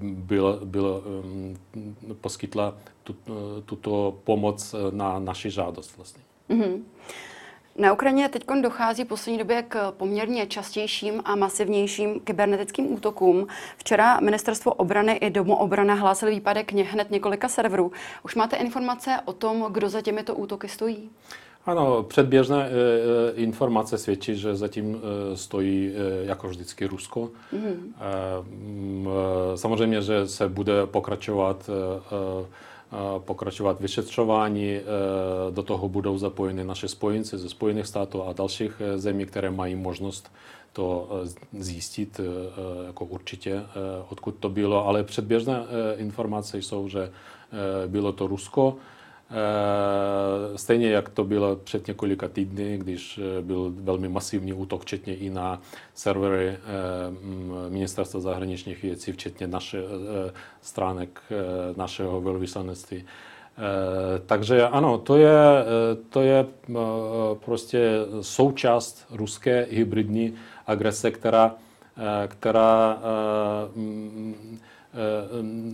bylo, 0.01 0.59
bylo, 0.65 1.03
poskytla 2.21 2.75
tu, 3.03 3.17
tuto 3.65 4.19
pomoc 4.25 4.75
na 4.91 5.19
naši 5.19 5.51
žádost 5.51 5.97
vlastně. 5.97 6.23
Mm-hmm. 6.51 6.81
Na 7.79 7.93
Ukrajině 7.93 8.29
teď 8.29 8.47
dochází 8.61 9.05
v 9.05 9.09
poslední 9.09 9.39
době 9.39 9.63
k 9.63 9.93
poměrně 9.93 10.47
častějším 10.47 11.23
a 11.25 11.37
masivnějším 11.37 12.21
kybernetickým 12.21 12.95
útokům. 12.95 13.47
Včera 13.77 14.21
ministerstvo 14.21 14.73
obrany 14.73 15.13
i 15.13 15.31
domoobrana 15.31 15.95
hlásili 15.95 16.31
výpadek 16.31 16.73
hned 16.73 17.11
několika 17.11 17.49
serverů. 17.49 17.93
Už 18.25 18.35
máte 18.35 18.57
informace 18.57 19.11
o 19.25 19.33
tom, 19.33 19.67
kdo 19.71 19.89
za 19.89 20.01
těmito 20.03 20.35
útoky 20.35 20.69
stojí? 20.69 21.11
Ano, 21.67 22.03
předběžné 22.03 22.69
e, 22.69 22.71
informace 23.35 23.99
svědčí, 23.99 24.37
že 24.37 24.57
zatím 24.57 24.97
e, 24.97 25.37
stojí 25.37 25.93
e, 25.95 26.27
jako 26.27 26.49
vždycky 26.49 26.87
Rusko. 26.87 27.31
Mm-hmm. 27.53 27.77
E, 29.55 29.57
samozřejmě, 29.57 30.03
že 30.03 30.27
se 30.29 30.49
bude 30.49 30.87
pokračovat 30.87 31.71
e, 31.71 31.73
pokračovat 33.19 33.81
vyšetřování. 33.81 34.81
Do 35.51 35.63
toho 35.63 35.89
budou 35.89 36.19
zapojeny 36.19 36.65
naše 36.65 36.89
spojenci 36.89 37.39
ze 37.39 37.49
Spojených 37.49 37.87
států 37.87 38.23
a 38.23 38.33
dalších 38.33 38.83
zemí, 38.97 39.27
které 39.27 39.51
mají 39.51 39.75
možnost 39.75 40.33
to 40.73 41.09
zjistit 41.59 42.21
jako 42.87 43.05
určitě, 43.05 43.63
odkud 44.09 44.35
to 44.41 44.49
bylo. 44.49 44.87
Ale 44.87 45.05
předběžné 45.05 45.65
informace 45.97 46.59
jsou, 46.59 46.89
že 46.89 47.11
bylo 47.87 48.13
to 48.13 48.27
Rusko. 48.27 48.77
Stejně 50.57 50.91
jak 50.91 51.09
to 51.09 51.25
bylo 51.25 51.57
před 51.57 51.87
několika 51.87 52.29
týdny, 52.29 52.79
když 52.79 53.21
byl 53.41 53.73
velmi 53.77 54.09
masivní 54.09 54.53
útok, 54.53 54.83
včetně 54.83 55.15
i 55.15 55.31
na 55.31 55.63
servery 55.95 56.57
Ministerstva 57.69 58.21
zahraničních 58.21 58.83
věcí, 58.83 59.13
včetně 59.13 59.47
naše, 59.47 59.83
stránek 60.63 61.21
našeho 61.77 62.21
velvyslanectví. 62.21 63.05
Takže 64.27 64.69
ano, 64.69 64.99
to 64.99 65.17
je, 65.17 65.35
to 66.11 66.23
je 66.23 66.47
prostě 67.45 67.91
součást 68.21 69.07
ruské 69.11 69.67
hybridní 69.71 70.35
agrese, 70.67 71.11
která, 71.11 71.55
která 72.29 72.99
Eh, 73.77 74.70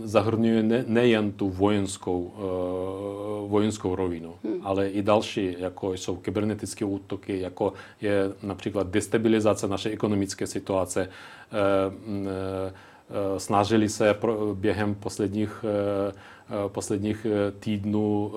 zahrnuje 0.04 0.62
ne, 0.62 0.84
nejen 0.86 1.32
tu 1.32 1.50
vojenskou, 1.50 2.32
eh, 2.36 3.48
vojenskou 3.48 3.94
rovinu, 3.94 4.34
hmm. 4.44 4.60
ale 4.62 4.88
i 4.88 5.02
další, 5.02 5.56
jako 5.58 5.92
jsou 5.92 6.16
kybernetické 6.16 6.84
útoky, 6.84 7.40
jako 7.40 7.72
je 8.00 8.32
například 8.42 8.86
destabilizace 8.86 9.68
naší 9.68 9.88
ekonomické 9.88 10.46
situace. 10.46 11.08
Eh, 11.08 12.72
snažili 13.38 13.88
se 13.88 14.14
během 14.54 14.94
posledních, 14.94 15.64
posledních 16.68 17.26
týdnů 17.58 18.32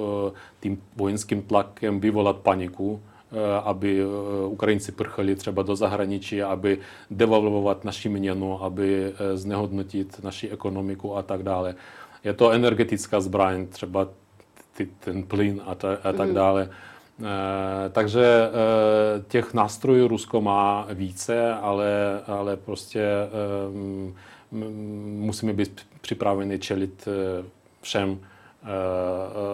tím 0.59 0.81
vojenským 0.95 1.41
tlakem 1.41 1.99
vyvolat 1.99 2.37
paniku 2.37 3.01
Eh, 3.01 3.08
aby 3.63 4.01
eh, 4.01 4.47
Ukrajinci 4.47 4.91
prchali 4.91 5.35
třeba 5.35 5.63
do 5.63 5.75
zahraničí, 5.75 6.41
aby 6.43 6.79
devalvovat 7.11 7.85
naši 7.85 8.09
měnu, 8.09 8.63
aby 8.63 9.13
eh, 9.13 9.37
znehodnotit 9.37 10.23
naši 10.23 10.49
ekonomiku 10.49 11.15
a 11.17 11.21
tak 11.21 11.43
dále. 11.43 11.75
Je 12.23 12.33
to 12.33 12.51
energetická 12.51 13.21
zbraň, 13.21 13.67
třeba 13.67 14.07
ty, 14.77 14.89
ten 14.99 15.23
plyn 15.23 15.61
a, 15.65 15.75
ta, 15.75 15.97
a 16.03 16.13
tak 16.13 16.27
mhm. 16.27 16.35
dále. 16.35 16.69
takže 17.91 18.49
těch 19.27 19.53
nástrojů 19.53 20.07
Rusko 20.07 20.41
má 20.41 20.87
více, 20.93 21.53
ale, 21.53 22.21
ale 22.27 22.57
prostě 22.57 23.07
musíme 25.19 25.53
být 25.53 25.81
připraveni 26.01 26.59
čelit 26.59 27.07
všem 27.81 28.19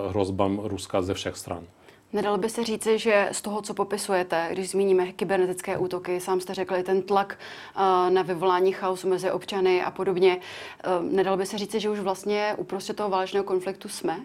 hrozbám 0.09 0.59
Ruska 0.63 1.01
ze 1.01 1.13
všech 1.13 1.38
stran. 1.38 1.63
Nedalo 2.13 2.37
by 2.37 2.49
se 2.49 2.63
říci, 2.63 2.99
že 2.99 3.29
z 3.31 3.41
toho, 3.41 3.61
co 3.61 3.73
popisujete, 3.73 4.49
když 4.51 4.69
zmíníme 4.69 5.11
kybernetické 5.11 5.77
útoky, 5.77 6.19
sám 6.19 6.41
jste 6.41 6.53
řekli, 6.53 6.83
ten 6.83 7.01
tlak 7.01 7.39
uh, 7.75 8.13
na 8.13 8.21
vyvolání 8.21 8.71
chaosu 8.71 9.09
mezi 9.09 9.31
občany 9.31 9.83
a 9.83 9.91
podobně, 9.91 10.39
uh, 10.99 11.11
nedalo 11.11 11.37
by 11.37 11.45
se 11.45 11.57
říci, 11.57 11.79
že 11.79 11.89
už 11.89 11.99
vlastně 11.99 12.53
uprostřed 12.57 12.97
toho 12.97 13.09
válečného 13.09 13.43
konfliktu 13.43 13.89
jsme? 13.89 14.19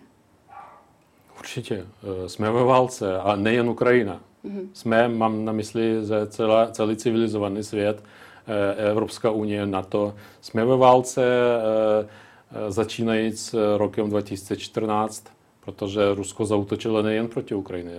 Určitě. 1.38 1.86
Eh, 2.24 2.28
jsme 2.28 2.50
ve 2.50 2.64
válce 2.64 3.20
a 3.20 3.36
nejen 3.36 3.68
Ukrajina. 3.68 4.20
Mm-hmm. 4.44 4.68
Jsme, 4.72 5.08
mám 5.08 5.44
na 5.44 5.52
mysli, 5.52 6.06
že 6.06 6.26
celá, 6.26 6.70
celý 6.70 6.96
civilizovaný 6.96 7.62
svět, 7.62 8.02
Evropská 8.90 9.30
unie, 9.30 9.66
NATO. 9.66 10.14
Jsme 10.40 10.64
ve 10.64 10.76
válce 10.76 11.22
začínajíc 12.68 13.54
rokem 13.76 14.10
2014 14.10 15.24
protože 15.70 16.14
Rusko 16.14 16.46
zautočilo 16.46 17.02
nejen 17.02 17.28
proti 17.28 17.54
Ukrajině, 17.54 17.90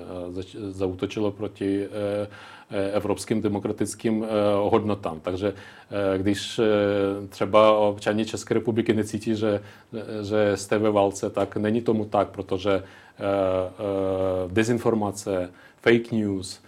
zautočilo 0.69 1.31
proti 1.31 1.85
eh, 1.85 2.27
eh, 2.69 2.91
evropským 2.91 3.41
demokratickým 3.41 4.23
eh, 4.23 4.27
hodnotám. 4.69 5.19
Takže 5.19 5.53
když 6.17 6.59
třeba 7.29 7.77
občani 7.77 8.25
České 8.25 8.53
republiky 8.53 8.93
necítí, 8.93 9.35
že, 9.35 9.61
že 10.21 10.57
jste 10.57 10.77
ve 10.77 10.91
válce, 10.91 11.29
tak 11.29 11.57
není 11.57 11.81
tomu 11.81 12.05
tak, 12.05 12.29
protože 12.29 12.83
dezinformace, 14.47 15.49
fake 15.81 16.11
news, 16.11 16.61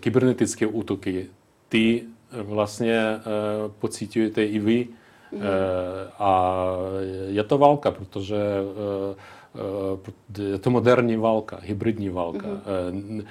kybernetické 0.00 0.66
útoky, 0.66 1.26
ty 1.68 2.02
vlastně 2.32 3.20
pocítujete 3.78 4.44
i 4.44 4.58
vy. 4.58 4.86
Mm. 5.32 5.40
A 6.18 6.64
je 7.28 7.44
to 7.44 7.58
válka, 7.58 7.90
protože 7.90 8.36
je 10.38 10.54
eh, 10.54 10.58
to 10.58 10.70
moderní 10.70 11.16
válka, 11.16 11.58
hybridní 11.62 12.08
válka. 12.08 12.46
Mm-hmm. 12.46 13.24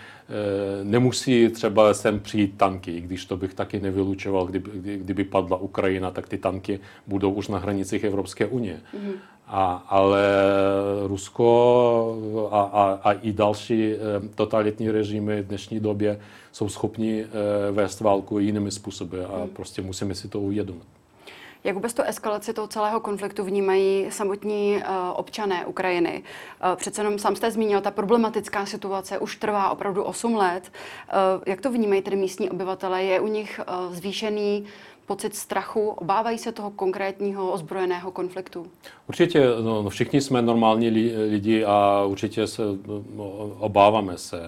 Nemusí 0.84 1.50
třeba 1.50 1.94
sem 1.94 2.20
přijít 2.20 2.58
tanky, 2.58 3.02
když 3.02 3.26
to 3.26 3.38
bych 3.38 3.54
taky 3.54 3.80
nevylučoval, 3.80 4.46
kdyby, 4.46 4.98
kdyby 4.98 5.24
padla 5.24 5.58
Ukrajina, 5.58 6.12
tak 6.12 6.28
ty 6.28 6.38
tanky 6.38 6.80
budou 7.08 7.32
už 7.32 7.48
na 7.48 7.58
hranicích 7.58 8.04
Evropské 8.04 8.46
unie. 8.46 8.76
Mm-hmm. 8.76 9.14
A, 9.48 9.86
ale 9.88 10.24
Rusko 11.08 12.50
a, 12.52 12.62
a, 12.62 13.00
a 13.04 13.12
i 13.12 13.34
další 13.34 13.94
totalitní 14.36 14.92
režimy 14.92 15.42
v 15.42 15.48
dnešní 15.48 15.80
době 15.80 16.20
jsou 16.52 16.70
schopni 16.70 17.26
vést 17.72 18.02
válku 18.02 18.40
jinými 18.40 18.72
způsoby 18.72 19.18
a 19.24 19.44
mm. 19.44 19.50
prostě 19.50 19.82
musíme 19.82 20.16
si 20.16 20.28
to 20.28 20.40
uvědomit. 20.40 20.97
Jak 21.68 21.76
vůbec 21.76 21.94
tu 21.94 22.02
eskalaci 22.02 22.54
toho 22.54 22.68
celého 22.68 23.00
konfliktu 23.00 23.44
vnímají 23.44 24.06
samotní 24.10 24.76
uh, 24.76 24.84
občané 25.16 25.66
Ukrajiny? 25.66 26.24
Uh, 26.64 26.76
přece 26.76 27.02
jenom 27.02 27.20
sám 27.20 27.36
jste 27.36 27.52
zmínil, 27.52 27.82
ta 27.82 27.92
problematická 27.92 28.66
situace 28.66 29.20
už 29.20 29.36
trvá 29.36 29.70
opravdu 29.70 30.04
8 30.04 30.36
let. 30.36 30.72
Uh, 31.38 31.44
jak 31.46 31.62
to 31.62 31.72
vnímají 31.72 32.02
tedy 32.02 32.16
místní 32.16 32.50
obyvatele? 32.50 33.04
Je 33.04 33.20
u 33.20 33.28
nich 33.28 33.60
uh, 33.88 33.94
zvýšený 33.94 34.66
pocit 35.06 35.36
strachu? 35.36 35.90
Obávají 35.90 36.38
se 36.38 36.52
toho 36.52 36.72
konkrétního 36.72 37.52
ozbrojeného 37.52 38.12
konfliktu? 38.12 38.68
Určitě, 39.08 39.48
no, 39.64 39.84
no 39.84 39.90
všichni 39.90 40.22
jsme 40.22 40.42
normální 40.42 40.90
lidi 41.30 41.66
a 41.66 42.04
určitě 42.08 42.48
se 42.48 42.64
no, 43.16 43.26
obáváme 43.60 44.18
se 44.18 44.40
uh, 44.40 44.46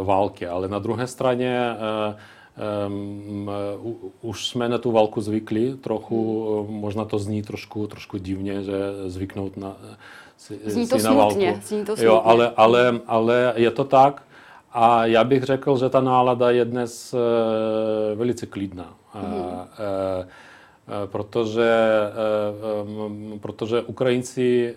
uh, 0.00 0.06
války, 0.06 0.46
ale 0.46 0.68
na 0.68 0.78
druhé 0.78 1.06
straně 1.06 1.76
uh, 2.08 2.14
Um, 2.86 3.50
už 4.20 4.48
jsme 4.48 4.68
na 4.68 4.78
tu 4.78 4.92
válku 4.92 5.20
zvykli 5.20 5.76
trochu, 5.76 6.46
hmm. 6.68 6.76
možná 6.76 7.04
to 7.04 7.18
zní 7.18 7.42
trošku, 7.42 7.86
trošku 7.86 8.18
divně, 8.18 8.62
že 8.62 8.74
zvyknout 9.06 9.56
na, 9.56 9.76
si, 10.36 10.60
zní 10.64 10.88
to 10.88 10.98
si 10.98 11.04
na 11.04 11.12
válku. 11.12 11.40
Zní 11.62 11.84
to 11.84 11.94
jo, 11.98 12.22
ale, 12.24 12.52
ale, 12.56 13.00
ale 13.06 13.52
je 13.56 13.70
to 13.70 13.84
tak. 13.84 14.22
A 14.72 15.06
já 15.06 15.24
bych 15.24 15.42
řekl, 15.42 15.78
že 15.78 15.88
ta 15.88 16.00
nálada 16.00 16.50
je 16.50 16.64
dnes 16.64 17.14
uh, 17.14 18.18
velice 18.18 18.46
klidná. 18.46 18.94
Hmm. 19.12 19.34
Uh, 19.34 19.40
uh, 19.44 19.64
protože, 21.06 21.72
protože 23.40 23.80
Ukrajinci 23.82 24.74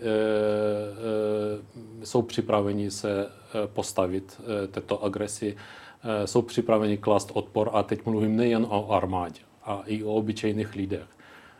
jsou 2.04 2.22
připraveni 2.22 2.90
se 2.90 3.28
postavit 3.72 4.40
této 4.70 5.04
agresi. 5.04 5.56
Eh, 5.56 5.85
jsou 6.24 6.42
připraveni 6.42 6.96
klást 6.96 7.30
odpor 7.34 7.70
a 7.72 7.82
teď 7.82 8.06
mluvím 8.06 8.36
nejen 8.36 8.66
o 8.68 8.92
armádě, 8.92 9.40
a 9.64 9.82
i 9.86 10.04
o 10.04 10.14
obyčejných 10.14 10.74
lidech. 10.74 11.06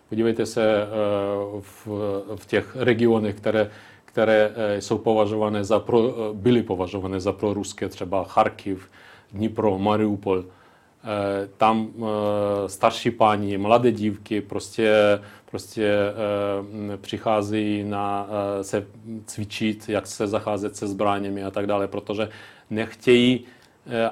Podívejte 0.09 0.47
se 0.47 0.83
eh, 0.83 0.87
v, 1.61 1.89
v 2.37 2.47
těch 2.47 2.77
regionech, 2.77 3.37
které, 3.37 3.71
které 4.05 4.53
eh, 4.55 4.81
jsou 4.81 4.99
považované 4.99 5.65
za 5.65 5.79
pro, 5.79 6.15
byly 6.33 6.63
považované 6.63 7.21
za 7.21 7.33
proruské, 7.33 7.89
třeba 7.89 8.25
Charkiv, 8.25 8.91
Dnipro, 9.33 9.79
Mariupol. 9.79 10.45
Tam 11.57 11.89
starší 12.67 13.11
paní, 13.11 13.59
mladé 13.59 13.93
dívky 13.93 14.41
prostě, 14.41 14.95
prostě 15.51 15.95
přicházejí 16.97 17.85
na 17.85 18.29
se 18.63 18.87
cvičit, 19.27 19.89
jak 19.89 20.07
se 20.07 20.27
zacházet 20.27 20.77
se 20.77 20.87
zbraněmi 20.87 21.45
a 21.45 21.51
tak 21.51 21.67
dále, 21.67 21.89
protože 21.89 22.29
nechtějí 22.71 23.45
Eh, 23.45 23.56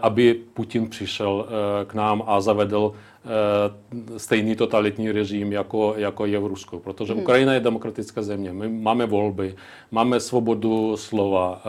aby 0.02 0.34
Putin 0.54 0.88
přišel 0.88 1.46
eh, 1.48 1.84
k 1.84 1.94
nám 1.94 2.22
a 2.26 2.40
zavedl 2.40 2.92
eh, 2.94 4.18
stejný 4.18 4.56
totalitní 4.56 5.12
režim, 5.12 5.52
jako, 5.52 5.94
jako 5.96 6.26
je 6.26 6.38
v 6.38 6.46
Rusku. 6.46 6.78
Protože 6.78 7.12
hmm. 7.12 7.22
Ukrajina 7.22 7.54
je 7.54 7.60
demokratická 7.60 8.22
země. 8.22 8.52
My 8.52 8.68
máme 8.68 9.06
volby, 9.06 9.54
máme 9.90 10.20
svobodu 10.20 10.96
slova, 10.96 11.62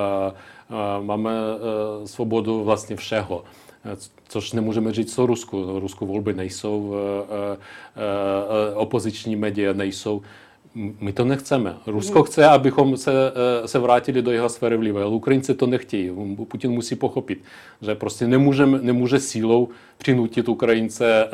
máme 1.01 1.31
svobodu 2.05 2.63
vlastně 2.63 2.95
všeho. 2.95 3.43
Což 4.27 4.51
nemůžeme 4.53 4.91
říct 4.91 5.17
o 5.17 5.25
Rusku. 5.25 5.79
Rusku 5.79 6.05
volby 6.05 6.33
nejsou, 6.33 6.95
opoziční 8.75 9.35
média 9.35 9.73
nejsou. 9.73 10.21
My 10.75 11.13
to 11.13 11.25
nechceme. 11.25 11.75
Rusko 11.87 12.19
hmm. 12.19 12.23
chce, 12.23 12.45
abychom 12.45 12.97
se, 12.97 13.11
se 13.65 13.79
vrátili 13.79 14.21
do 14.21 14.31
jeho 14.31 14.49
sféry 14.49 14.77
vlivu, 14.77 14.97
ale 14.97 15.07
Ukrajinci 15.07 15.53
to 15.53 15.67
nechtějí. 15.67 16.11
Putin 16.47 16.71
musí 16.71 16.95
pochopit, 16.95 17.43
že 17.81 17.95
prostě 17.95 18.27
nemůže, 18.27 18.65
nemůže 18.65 19.19
sílou 19.19 19.69
přinutit 19.97 20.49
Ukrajince 20.49 21.27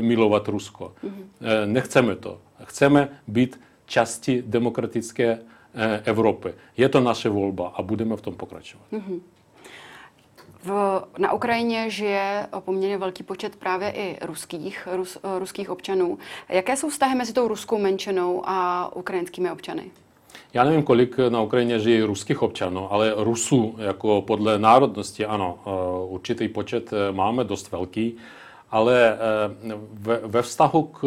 milovat 0.00 0.48
Rusko. 0.48 0.92
Hmm. 1.02 1.28
Nechceme 1.72 2.16
to. 2.16 2.38
Chceme 2.64 3.08
být 3.28 3.60
části 3.86 4.42
demokratické 4.46 5.38
Evropy. 6.04 6.54
Je 6.76 6.88
to 6.88 7.00
naše 7.00 7.28
volba 7.28 7.68
a 7.68 7.82
budeme 7.82 8.16
v 8.16 8.20
tom 8.20 8.34
pokračovat. 8.34 8.86
V, 10.66 11.02
na 11.18 11.32
Ukrajině 11.32 11.90
žije 11.90 12.46
poměrně 12.60 12.98
velký 12.98 13.22
počet 13.22 13.56
právě 13.56 13.90
i 13.90 14.18
ruských, 14.26 14.88
rus, 14.92 15.18
ruských 15.38 15.70
občanů. 15.70 16.18
Jaké 16.48 16.76
jsou 16.76 16.88
vztahy 16.88 17.14
mezi 17.14 17.32
tou 17.32 17.48
ruskou 17.48 17.78
menšinou 17.78 18.42
a 18.44 18.90
ukrajinskými 18.96 19.50
občany? 19.50 19.90
Já 20.54 20.64
nevím, 20.64 20.82
kolik 20.82 21.16
na 21.28 21.42
Ukrajině 21.42 21.78
žije 21.78 22.06
ruských 22.06 22.42
občanů, 22.42 22.92
ale 22.92 23.14
Rusů 23.16 23.74
jako 23.78 24.22
podle 24.22 24.58
národnosti, 24.58 25.26
ano, 25.26 25.58
eh, 25.66 25.70
určitý 26.08 26.48
počet 26.48 26.92
eh, 26.92 27.12
máme, 27.12 27.44
dost 27.44 27.72
velký, 27.72 28.16
ale 28.70 29.12
eh, 29.12 29.18
ve, 29.92 30.20
ve 30.24 30.42
vztahu 30.42 30.82
k 30.82 31.00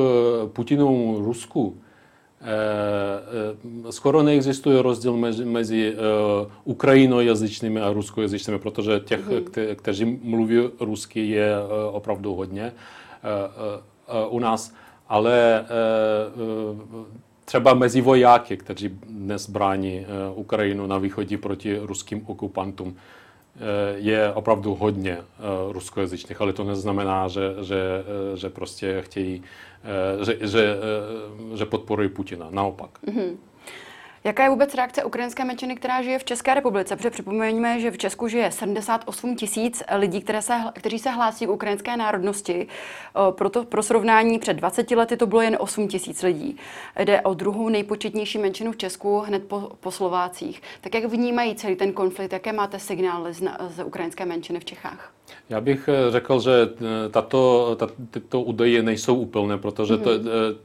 Putinovu 0.54 1.26
Rusku 1.26 1.78
Eh, 1.80 1.88
eh, 1.88 1.88
skoro 3.89 4.23
neexistuje 4.23 4.82
rozdíl 4.82 5.17
mezi, 5.17 5.45
mezi 5.45 5.93
uh, 5.93 6.52
ukrajinojazyčnými 6.63 7.82
a 7.82 7.93
ruskojazyčnými, 7.93 8.60
protože 8.60 8.99
těch, 8.99 9.21
kte, 9.45 9.75
kteří 9.75 10.19
mluví 10.23 10.69
rusky, 10.80 11.28
je 11.28 11.52
opravdu 11.91 12.36
hodně 12.36 12.73
u 14.30 14.39
nás. 14.39 14.73
Ale 15.10 15.65
třeba 17.45 17.73
mezi 17.73 18.02
vojáky, 18.02 18.58
kteří 18.58 18.89
dnes 19.10 19.49
brání 19.49 20.06
Ukrajinu 20.36 20.88
na 20.88 20.97
východě 20.97 21.38
proti 21.38 21.80
ruským 21.82 22.23
okupantům, 22.28 22.95
je 23.95 24.34
opravdu 24.34 24.76
hodně 24.76 25.17
ruskojazyčných, 25.72 26.41
ale 26.41 26.54
to 26.54 26.63
neznamená, 26.63 27.28
že, 27.28 27.56
že, 27.62 28.04
že 28.36 28.50
prostě 28.50 29.02
chtějí 29.02 29.43
Eh, 29.84 30.26
že, 30.26 30.48
že, 30.48 30.78
eh, 31.54 31.58
že 31.58 31.65
podporují 31.65 32.10
Putina. 32.10 32.48
Naopak. 32.50 33.00
Mm-hmm. 33.08 33.38
Jaká 34.23 34.43
je 34.43 34.49
vůbec 34.49 34.75
reakce 34.75 35.03
ukrajinské 35.03 35.45
menšiny, 35.45 35.75
která 35.75 36.01
žije 36.01 36.19
v 36.19 36.23
České 36.23 36.53
republice? 36.53 36.95
Protože 36.95 37.10
připomeňme, 37.10 37.79
že 37.79 37.91
v 37.91 37.97
Česku 37.97 38.27
žije 38.27 38.51
78 38.51 39.36
tisíc 39.36 39.84
lidí, 39.95 40.21
které 40.21 40.41
se, 40.41 40.53
kteří 40.73 40.99
se 40.99 41.10
hlásí 41.10 41.45
k 41.45 41.49
ukrajinské 41.49 41.97
národnosti. 41.97 42.67
Proto 43.32 43.63
pro 43.63 43.84
srovnání 43.84 44.39
před 44.39 44.53
20 44.53 44.91
lety 44.91 45.17
to 45.17 45.27
bylo 45.27 45.41
jen 45.41 45.58
8 45.60 45.88
tisíc 45.88 46.23
lidí. 46.23 46.58
Jde 46.99 47.21
o 47.21 47.34
druhou 47.34 47.69
nejpočetnější 47.69 48.38
menšinu 48.38 48.71
v 48.71 48.77
Česku 48.77 49.19
hned 49.19 49.47
po, 49.47 49.71
po 49.79 49.91
Slovácích. 49.91 50.62
Tak 50.82 50.93
jak 50.93 51.05
vnímají 51.05 51.55
celý 51.55 51.75
ten 51.75 51.93
konflikt? 51.93 52.34
Jaké 52.34 52.53
máte 52.53 52.79
signály 52.79 53.34
z, 53.34 53.43
z 53.67 53.84
ukrajinské 53.84 54.25
menšiny 54.25 54.60
v 54.60 54.65
Čechách? 54.65 55.18
Já 55.50 55.62
bych 55.62 55.89
eh, 55.89 56.12
řekl, 56.12 56.39
že 56.39 56.70
eh, 56.76 57.10
tato, 57.10 57.78
tyto 58.12 58.42
údaje 58.42 58.84
nejsou 58.84 59.15
úplné, 59.15 59.58
protože 59.58 59.98
to, 59.98 60.10
mm-hmm. 60.10 60.56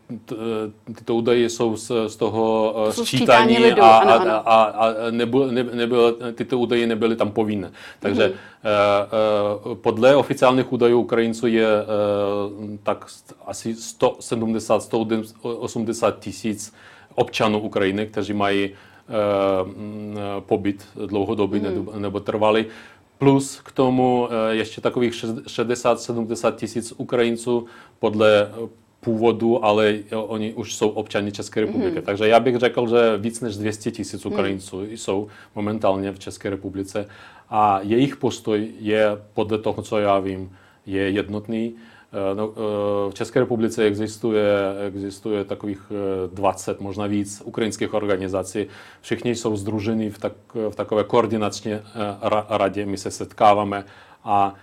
tyto 0.94 1.14
údaje 1.14 1.50
jsou 1.50 1.76
z, 1.76 1.92
z 2.06 2.16
toho 2.16 2.74
to 2.94 3.04
sčítání 3.04 3.58
lidu, 3.58 3.82
a, 3.82 3.98
ano, 3.98 4.12
ano. 4.12 4.30
a, 4.30 4.38
a, 4.38 4.64
a 4.64 4.94
nebyl, 5.10 5.52
ne, 5.52 5.62
nebyl, 5.62 6.16
tyto 6.34 6.58
údaje 6.58 6.86
nebyly 6.86 7.16
tam 7.16 7.30
povinné. 7.30 7.70
Takže 8.00 8.28
mm-hmm. 8.28 9.74
podle 9.74 10.16
oficiálních 10.16 10.72
údajů 10.72 11.00
Ukrajinců 11.00 11.46
je 11.46 11.66
tak 12.82 13.06
asi 13.46 13.72
170-180 13.72 16.12
tisíc 16.18 16.74
občanů 17.14 17.60
Ukrajiny, 17.60 18.06
kteří 18.06 18.32
mají 18.32 18.70
pobyt 20.40 20.86
dlouhodobý 21.06 21.60
mm-hmm. 21.60 21.98
nebo 21.98 22.20
trvalý. 22.20 22.66
Plus 23.18 23.60
k 23.60 23.72
tomu 23.72 24.28
eh, 24.30 24.54
ještě 24.54 24.80
takových 24.80 25.12
60-70 25.12 26.54
tisíc 26.54 26.92
Ukrajinců 26.96 27.66
podle 27.98 28.42
eh, 28.42 28.68
původu, 29.00 29.64
ale 29.64 29.98
oni 30.12 30.52
už 30.52 30.74
jsou 30.74 30.88
občany 30.88 31.32
České 31.32 31.60
republiky. 31.60 31.98
Mm-hmm. 31.98 32.02
Takže 32.02 32.28
já 32.28 32.40
bych 32.40 32.56
řekl, 32.56 32.88
že 32.88 33.16
víc 33.18 33.40
než 33.40 33.56
200 33.56 33.90
tisíc 33.90 34.24
mhm. 34.24 34.32
Ukrajinců 34.32 34.80
mm. 34.80 34.86
jsou 34.90 35.28
momentálně 35.54 36.12
v 36.12 36.18
České 36.18 36.50
republice 36.50 37.06
a 37.50 37.80
jejich 37.82 38.16
postoj 38.16 38.68
je 38.78 39.08
podle 39.34 39.58
toho, 39.58 39.82
co 39.82 39.98
já 39.98 40.18
vím, 40.18 40.50
je 40.86 41.10
jednotný. 41.10 41.74
Eh, 42.14 42.34
no, 42.34 42.50
eh, 42.50 43.10
v 43.10 43.14
České 43.14 43.40
republice 43.40 43.82
existuje, 43.82 44.44
existuje 44.86 45.44
takových 45.44 45.92
20, 46.34 46.76
eh, 46.80 46.82
možná 46.84 47.06
víc 47.06 47.42
ukrajinských 47.44 47.94
organizací. 47.94 48.66
Všichni 49.00 49.34
jsou 49.34 49.56
združeni 49.56 50.10
v, 50.10 50.18
tak, 50.18 50.32
v 50.68 50.74
takové 50.74 51.04
koordinační 51.04 51.72
radě. 52.48 52.86
My 52.86 52.98
se 52.98 53.10
setkáváme 53.10 53.84
a 54.24 54.54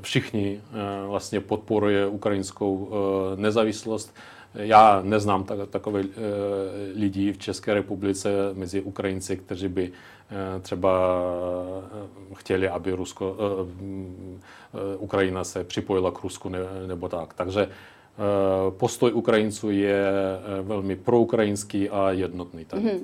všichni 0.00 0.60
vlastně 1.06 1.40
podporuje 1.40 2.06
ukrajinskou 2.06 2.90
nezávislost. 3.36 4.14
Já 4.54 5.00
neznám 5.04 5.44
tak, 5.44 5.58
takové 5.70 6.02
lidi 6.94 7.32
v 7.32 7.38
České 7.38 7.74
republice 7.74 8.28
mezi 8.54 8.80
Ukrajinci, 8.80 9.36
kteří 9.36 9.68
by 9.68 9.92
Eh, 10.30 10.60
třeba 10.60 11.20
eh, 12.30 12.34
chtěli, 12.34 12.68
aby 12.68 12.92
Rusko, 12.92 13.36
eh, 13.38 14.96
Ukrajina 14.96 15.44
se 15.44 15.64
připojila 15.64 16.10
k 16.10 16.22
Rusku 16.22 16.52
nebo 16.86 17.08
tak. 17.08 17.34
Takže 17.34 17.68
postoj 18.70 19.12
Ukrajinců 19.12 19.70
je 19.70 20.12
velmi 20.62 20.96
proukrajinský 20.96 21.90
a 21.90 22.10
jednotný. 22.10 22.64
Mm-hmm. 22.64 23.00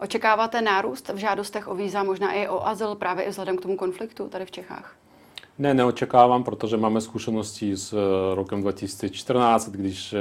Očekáváte 0.00 0.62
nárůst 0.62 1.08
v 1.08 1.16
žádostech 1.16 1.68
o 1.68 1.74
víza, 1.74 2.02
možná 2.02 2.32
i 2.32 2.48
o 2.48 2.66
azyl, 2.66 2.94
právě 2.94 3.24
i 3.24 3.30
vzhledem 3.30 3.56
k 3.56 3.60
tomu 3.60 3.76
konfliktu 3.76 4.28
tady 4.28 4.44
v 4.44 4.50
Čechách? 4.50 4.94
Ne, 5.58 5.74
neočekávám, 5.74 6.44
protože 6.44 6.76
máme 6.76 7.00
zkušenosti 7.00 7.76
s 7.76 7.94
rokem 8.34 8.60
2014, 8.60 9.68
když 9.68 10.14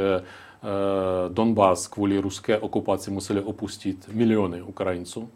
Donbass 1.30 1.88
kvůli 1.88 2.18
ruské 2.20 2.58
okupaci 2.58 3.12
museli 3.12 3.42
opustit 3.42 4.10
miliony 4.14 4.62
Ukrajinců. 4.62 5.30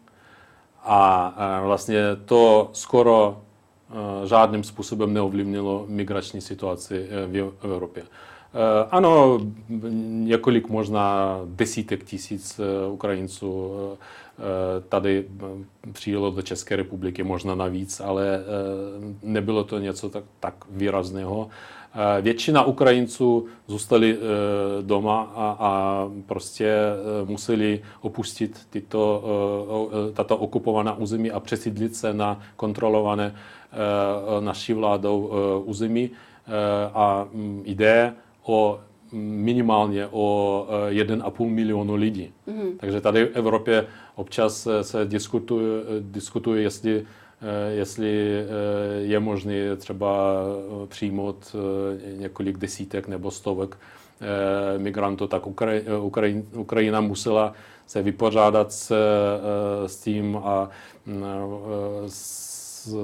A 0.84 1.60
vlastně 1.64 2.02
to 2.24 2.70
skoro 2.72 3.40
žádným 4.24 4.64
způsobem 4.64 5.14
neovlivnilo 5.14 5.84
migrační 5.88 6.40
situaci 6.40 7.08
v 7.26 7.52
Evropě. 7.64 8.02
Ano, 8.90 9.38
několik 10.02 10.68
možná 10.68 11.38
desítek 11.44 12.04
tisíc 12.04 12.60
Ukrajinců 12.90 13.72
tady 14.88 15.24
přijelo 15.92 16.30
do 16.30 16.42
České 16.42 16.76
republiky, 16.76 17.22
možná 17.22 17.54
navíc, 17.54 18.00
ale 18.00 18.40
nebylo 19.22 19.64
to 19.64 19.78
něco 19.78 20.08
tak, 20.08 20.24
tak 20.40 20.54
výrazného. 20.70 21.48
Většina 22.20 22.64
Ukrajinců 22.64 23.46
zůstali 23.66 24.18
doma 24.82 25.32
a, 25.34 25.56
a 25.60 26.04
prostě 26.26 26.76
museli 27.24 27.82
opustit 28.00 28.66
tyto, 28.70 29.24
tato 30.14 30.36
okupovaná 30.36 30.96
území 30.98 31.30
a 31.30 31.40
přesídlit 31.40 31.96
se 31.96 32.14
na 32.14 32.40
kontrolované 32.56 33.34
naší 34.40 34.72
vládou 34.72 35.30
území. 35.64 36.10
A 36.94 37.28
jde 37.64 38.14
o 38.42 38.80
minimálně 39.12 40.08
o 40.10 40.66
1,5 40.88 41.48
milionu 41.48 41.94
lidí. 41.94 42.32
Mm. 42.46 42.78
Takže 42.78 43.00
tady 43.00 43.24
v 43.24 43.36
Evropě 43.36 43.86
občas 44.14 44.68
se 44.82 45.04
diskutuje, 45.04 45.82
diskutuje 46.00 46.62
jestli 46.62 47.06
Eh, 47.44 47.74
jestli 47.74 48.40
eh, 48.40 48.46
je 49.00 49.20
možné 49.20 49.76
třeba 49.76 50.34
eh, 50.82 50.86
přijmout 50.86 51.56
několik 52.16 52.58
desítek 52.58 53.08
nebo 53.08 53.30
stovek 53.30 53.76
migrantů, 54.78 55.26
tak 55.26 55.42
Ukrajina 56.52 57.00
musela 57.00 57.52
se 57.86 58.02
vypořádat 58.02 58.72
s, 58.72 58.92
s 59.86 59.96
tím 59.96 60.36
a 60.36 60.70
s 62.06 62.96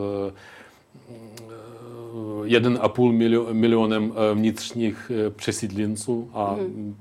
1,5 2.44 3.52
milionem 3.52 4.12
vnitřních 4.34 5.12
přesídlenců 5.30 6.30
a 6.34 6.56
mm. 6.60 6.96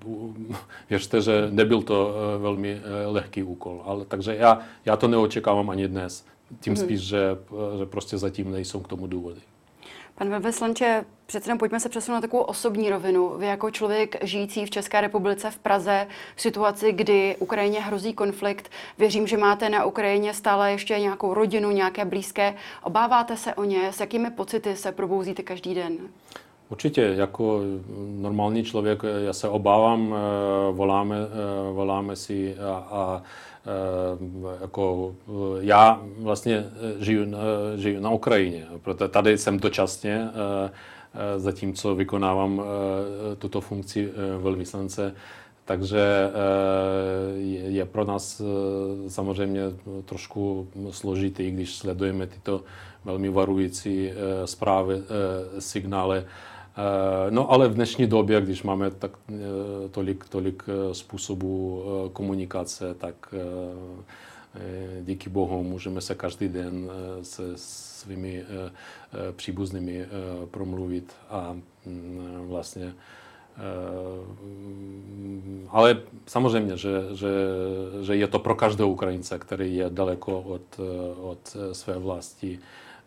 věřte, 0.89 1.21
že 1.21 1.47
nebyl 1.51 1.81
to 1.81 2.13
velmi 2.37 2.81
lehký 3.05 3.43
úkol. 3.43 3.81
Ale, 3.85 4.05
takže 4.05 4.35
já, 4.35 4.59
já 4.85 4.97
to 4.97 5.07
neočekávám 5.07 5.69
ani 5.69 5.87
dnes. 5.87 6.25
Tím 6.59 6.73
mm-hmm. 6.73 6.83
spíš, 6.83 7.01
že, 7.01 7.37
že 7.79 7.85
prostě 7.85 8.17
zatím 8.17 8.51
nejsou 8.51 8.79
k 8.79 8.87
tomu 8.87 9.07
důvody. 9.07 9.41
Pan 10.19 10.29
velvyslanče, 10.29 11.05
přece 11.25 11.49
jenom 11.49 11.57
pojďme 11.57 11.79
se 11.79 11.89
přesunout 11.89 12.17
na 12.17 12.21
takovou 12.21 12.43
osobní 12.43 12.89
rovinu. 12.89 13.37
Vy 13.37 13.45
jako 13.45 13.71
člověk 13.71 14.15
žijící 14.23 14.65
v 14.65 14.69
České 14.69 15.01
republice 15.01 15.51
v 15.51 15.59
Praze 15.59 16.07
v 16.35 16.41
situaci, 16.41 16.91
kdy 16.91 17.35
Ukrajině 17.39 17.79
hrozí 17.81 18.13
konflikt, 18.13 18.71
věřím, 18.97 19.27
že 19.27 19.37
máte 19.37 19.69
na 19.69 19.85
Ukrajině 19.85 20.33
stále 20.33 20.71
ještě 20.71 20.99
nějakou 20.99 21.33
rodinu, 21.33 21.71
nějaké 21.71 22.05
blízké. 22.05 22.53
Obáváte 22.83 23.37
se 23.37 23.53
o 23.53 23.63
ně? 23.63 23.93
S 23.93 23.99
jakými 23.99 24.31
pocity 24.31 24.75
se 24.75 24.91
probouzíte 24.91 25.43
každý 25.43 25.75
den? 25.75 25.97
Určitě, 26.69 27.01
jako 27.01 27.61
normální 28.21 28.63
člověk, 28.63 29.01
já 29.25 29.33
se 29.33 29.49
obávám, 29.49 30.15
voláme, 30.71 31.15
voláme 31.73 32.15
si 32.15 32.55
a, 32.57 32.87
a 32.91 33.23
jako 34.61 35.15
já 35.59 36.01
vlastně 36.19 36.65
žiju, 36.99 37.25
žiju 37.75 38.01
na 38.01 38.09
Ukrajině, 38.09 38.67
proto 38.81 39.07
tady 39.07 39.37
jsem 39.37 39.59
dočasně, 39.59 40.29
zatímco 41.37 41.95
vykonávám 41.95 42.61
tuto 43.37 43.61
funkci 43.61 44.11
velvyslance 44.37 45.13
takže 45.69 46.31
je 47.67 47.85
pro 47.85 48.05
nás 48.05 48.41
samozřejmě 49.07 49.61
trošku 50.05 50.67
složitý, 50.91 51.51
když 51.51 51.75
sledujeme 51.75 52.27
tyto 52.27 52.63
velmi 53.05 53.29
varující 53.29 54.11
zprávy, 54.45 55.01
signály. 55.59 56.25
No 57.29 57.51
ale 57.51 57.67
v 57.67 57.73
dnešní 57.73 58.07
době, 58.07 58.41
když 58.41 58.63
máme 58.63 58.91
tak 58.91 59.11
tolik, 59.91 60.29
tolik 60.29 60.63
způsobů 60.91 61.83
komunikace, 62.13 62.93
tak 62.93 63.33
díky 65.01 65.29
Bohu 65.29 65.63
můžeme 65.63 66.01
se 66.01 66.15
každý 66.15 66.47
den 66.47 66.89
se 67.21 67.43
svými 67.55 68.45
příbuznými 69.35 70.05
promluvit 70.51 71.13
a 71.29 71.57
vlastně 72.47 72.93
Eh, 73.59 74.23
ale 75.69 76.01
samozřejmě, 76.25 76.77
že, 76.77 77.03
že, 77.13 77.29
že 78.01 78.15
je 78.15 78.27
to 78.27 78.39
pro 78.39 78.55
každého 78.55 78.89
Ukrajince, 78.89 79.39
který 79.39 79.75
je 79.75 79.89
daleko 79.89 80.41
od, 80.41 80.79
od 81.21 81.57
své 81.71 81.97
vlasti, 81.97 82.59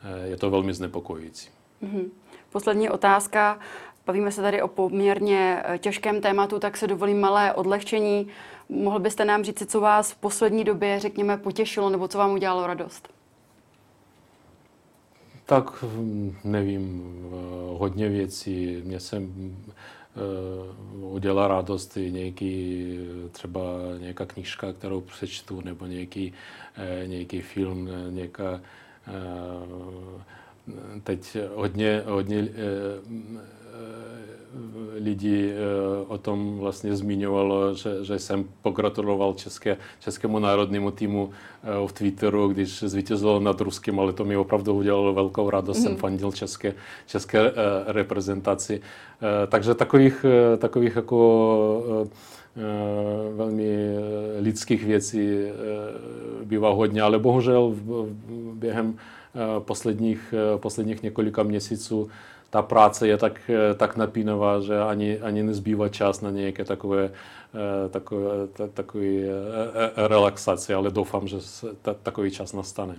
eh, 0.02 0.28
je 0.28 0.36
to 0.36 0.50
velmi 0.50 0.74
znepokojující. 0.74 1.48
Mm-hmm. 1.82 2.10
Poslední 2.50 2.90
otázka. 2.90 3.58
Bavíme 4.06 4.32
se 4.32 4.42
tady 4.42 4.62
o 4.62 4.68
poměrně 4.68 5.62
eh, 5.64 5.78
těžkém 5.78 6.20
tématu, 6.20 6.58
tak 6.58 6.76
se 6.76 6.86
dovolím 6.86 7.20
malé 7.20 7.54
odlehčení. 7.54 8.28
Mohl 8.68 8.98
byste 8.98 9.24
nám 9.24 9.44
říct, 9.44 9.70
co 9.70 9.80
vás 9.80 10.12
v 10.12 10.16
poslední 10.16 10.64
době, 10.64 11.00
řekněme, 11.00 11.36
potěšilo 11.36 11.90
nebo 11.90 12.08
co 12.08 12.18
vám 12.18 12.32
udělalo 12.32 12.66
radost? 12.66 13.08
Tak 15.46 15.82
hm, 15.82 16.36
nevím, 16.44 17.02
hodně 17.78 18.08
věcí. 18.08 18.82
Mě 18.84 19.00
se 19.00 19.22
Eh, 20.16 20.94
udělá 21.00 21.48
radost 21.48 21.96
i 21.96 22.10
nějaký, 22.10 22.98
třeba 23.32 23.60
nějaká 23.98 24.26
knížka, 24.26 24.72
kterou 24.72 25.00
přečtu, 25.00 25.60
nebo 25.60 25.86
nějaký, 25.86 26.32
eh, 26.76 27.06
nějaký 27.06 27.40
film, 27.40 27.88
nějaká 28.10 28.60
eh, 29.06 30.22
teď 31.04 31.36
hodně, 31.54 32.02
hodně 32.06 32.48
lidí 35.00 35.50
o 36.08 36.18
tom 36.18 36.58
vlastně 36.58 36.96
zmiňovalo, 36.96 37.74
že, 37.74 38.04
že 38.04 38.18
jsem 38.18 38.44
pogratuloval 38.62 39.34
české, 39.34 39.76
českému 40.00 40.38
národnímu 40.38 40.90
týmu 40.90 41.30
v 41.86 41.92
Twitteru, 41.92 42.48
když 42.48 42.82
zvítězilo 42.82 43.40
nad 43.40 43.60
Ruskem, 43.60 44.00
ale 44.00 44.12
to 44.12 44.24
mi 44.24 44.36
opravdu 44.36 44.74
udělalo 44.74 45.12
velkou 45.12 45.50
radost. 45.50 45.78
Mm. 45.78 45.82
Jsem 45.82 45.96
fandil 45.96 46.32
české, 46.32 46.74
české 47.06 47.52
reprezentaci. 47.86 48.80
Takže 49.48 49.74
takových, 49.74 50.24
takových 50.58 50.96
jako 50.96 52.06
velmi 53.36 53.94
lidských 54.40 54.84
věcí 54.84 55.28
bývá 56.44 56.70
hodně, 56.70 57.02
ale 57.02 57.18
bohužel 57.18 57.74
během 58.54 58.94
posledních, 59.58 60.34
posledních 60.56 61.02
několika 61.02 61.42
měsíců 61.42 62.10
ta 62.50 62.62
práce 62.62 63.08
je 63.08 63.16
tak, 63.16 63.50
tak 63.76 63.96
napínavá, 63.96 64.60
že 64.60 64.80
ani, 64.80 65.20
ani 65.20 65.42
nezbývá 65.42 65.88
čas 65.88 66.20
na 66.20 66.30
nějaké 66.30 66.64
takové, 66.64 67.10
takové, 67.90 68.28
takové 68.74 69.08
relaxaci, 69.96 70.74
ale 70.74 70.90
doufám, 70.90 71.28
že 71.28 71.36
takový 72.02 72.30
čas 72.30 72.52
nastane. 72.52 72.96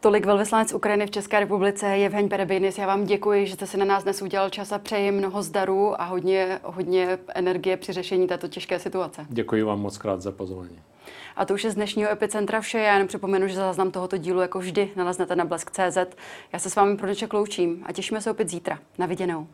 Tolik 0.00 0.26
velvyslanec 0.26 0.72
Ukrajiny 0.72 1.06
v 1.06 1.10
České 1.10 1.40
republice 1.40 1.86
Evheň 1.86 2.28
Perebinis. 2.28 2.78
Já 2.78 2.86
vám 2.86 3.04
děkuji, 3.04 3.46
že 3.46 3.54
jste 3.54 3.66
si 3.66 3.76
na 3.76 3.84
nás 3.84 4.04
dnes 4.04 4.22
udělal 4.22 4.50
čas 4.50 4.72
a 4.72 4.78
přeji 4.78 5.10
mnoho 5.10 5.42
zdarů 5.42 6.00
a 6.00 6.04
hodně, 6.04 6.60
hodně 6.64 7.18
energie 7.34 7.76
při 7.76 7.92
řešení 7.92 8.26
této 8.26 8.48
těžké 8.48 8.78
situace. 8.78 9.26
Děkuji 9.28 9.62
vám 9.62 9.80
moc 9.80 9.98
krát 9.98 10.22
za 10.22 10.32
pozvání. 10.32 10.78
A 11.38 11.44
to 11.44 11.54
už 11.54 11.64
je 11.64 11.70
z 11.70 11.74
dnešního 11.74 12.10
Epicentra 12.10 12.60
vše. 12.60 12.78
Já 12.78 12.92
jenom 12.92 13.08
připomenu, 13.08 13.48
že 13.48 13.54
záznam 13.54 13.90
tohoto 13.90 14.16
dílu 14.16 14.40
jako 14.40 14.58
vždy 14.58 14.90
naleznete 14.96 15.36
na 15.36 15.44
blesk.cz. 15.44 16.16
Já 16.52 16.58
se 16.58 16.70
s 16.70 16.76
vámi 16.76 16.96
pro 16.96 17.06
dnešek 17.06 17.32
loučím 17.32 17.84
a 17.86 17.92
těšíme 17.92 18.20
se 18.20 18.30
opět 18.30 18.48
zítra. 18.48 18.78
Na 18.98 19.06
viděnou. 19.06 19.46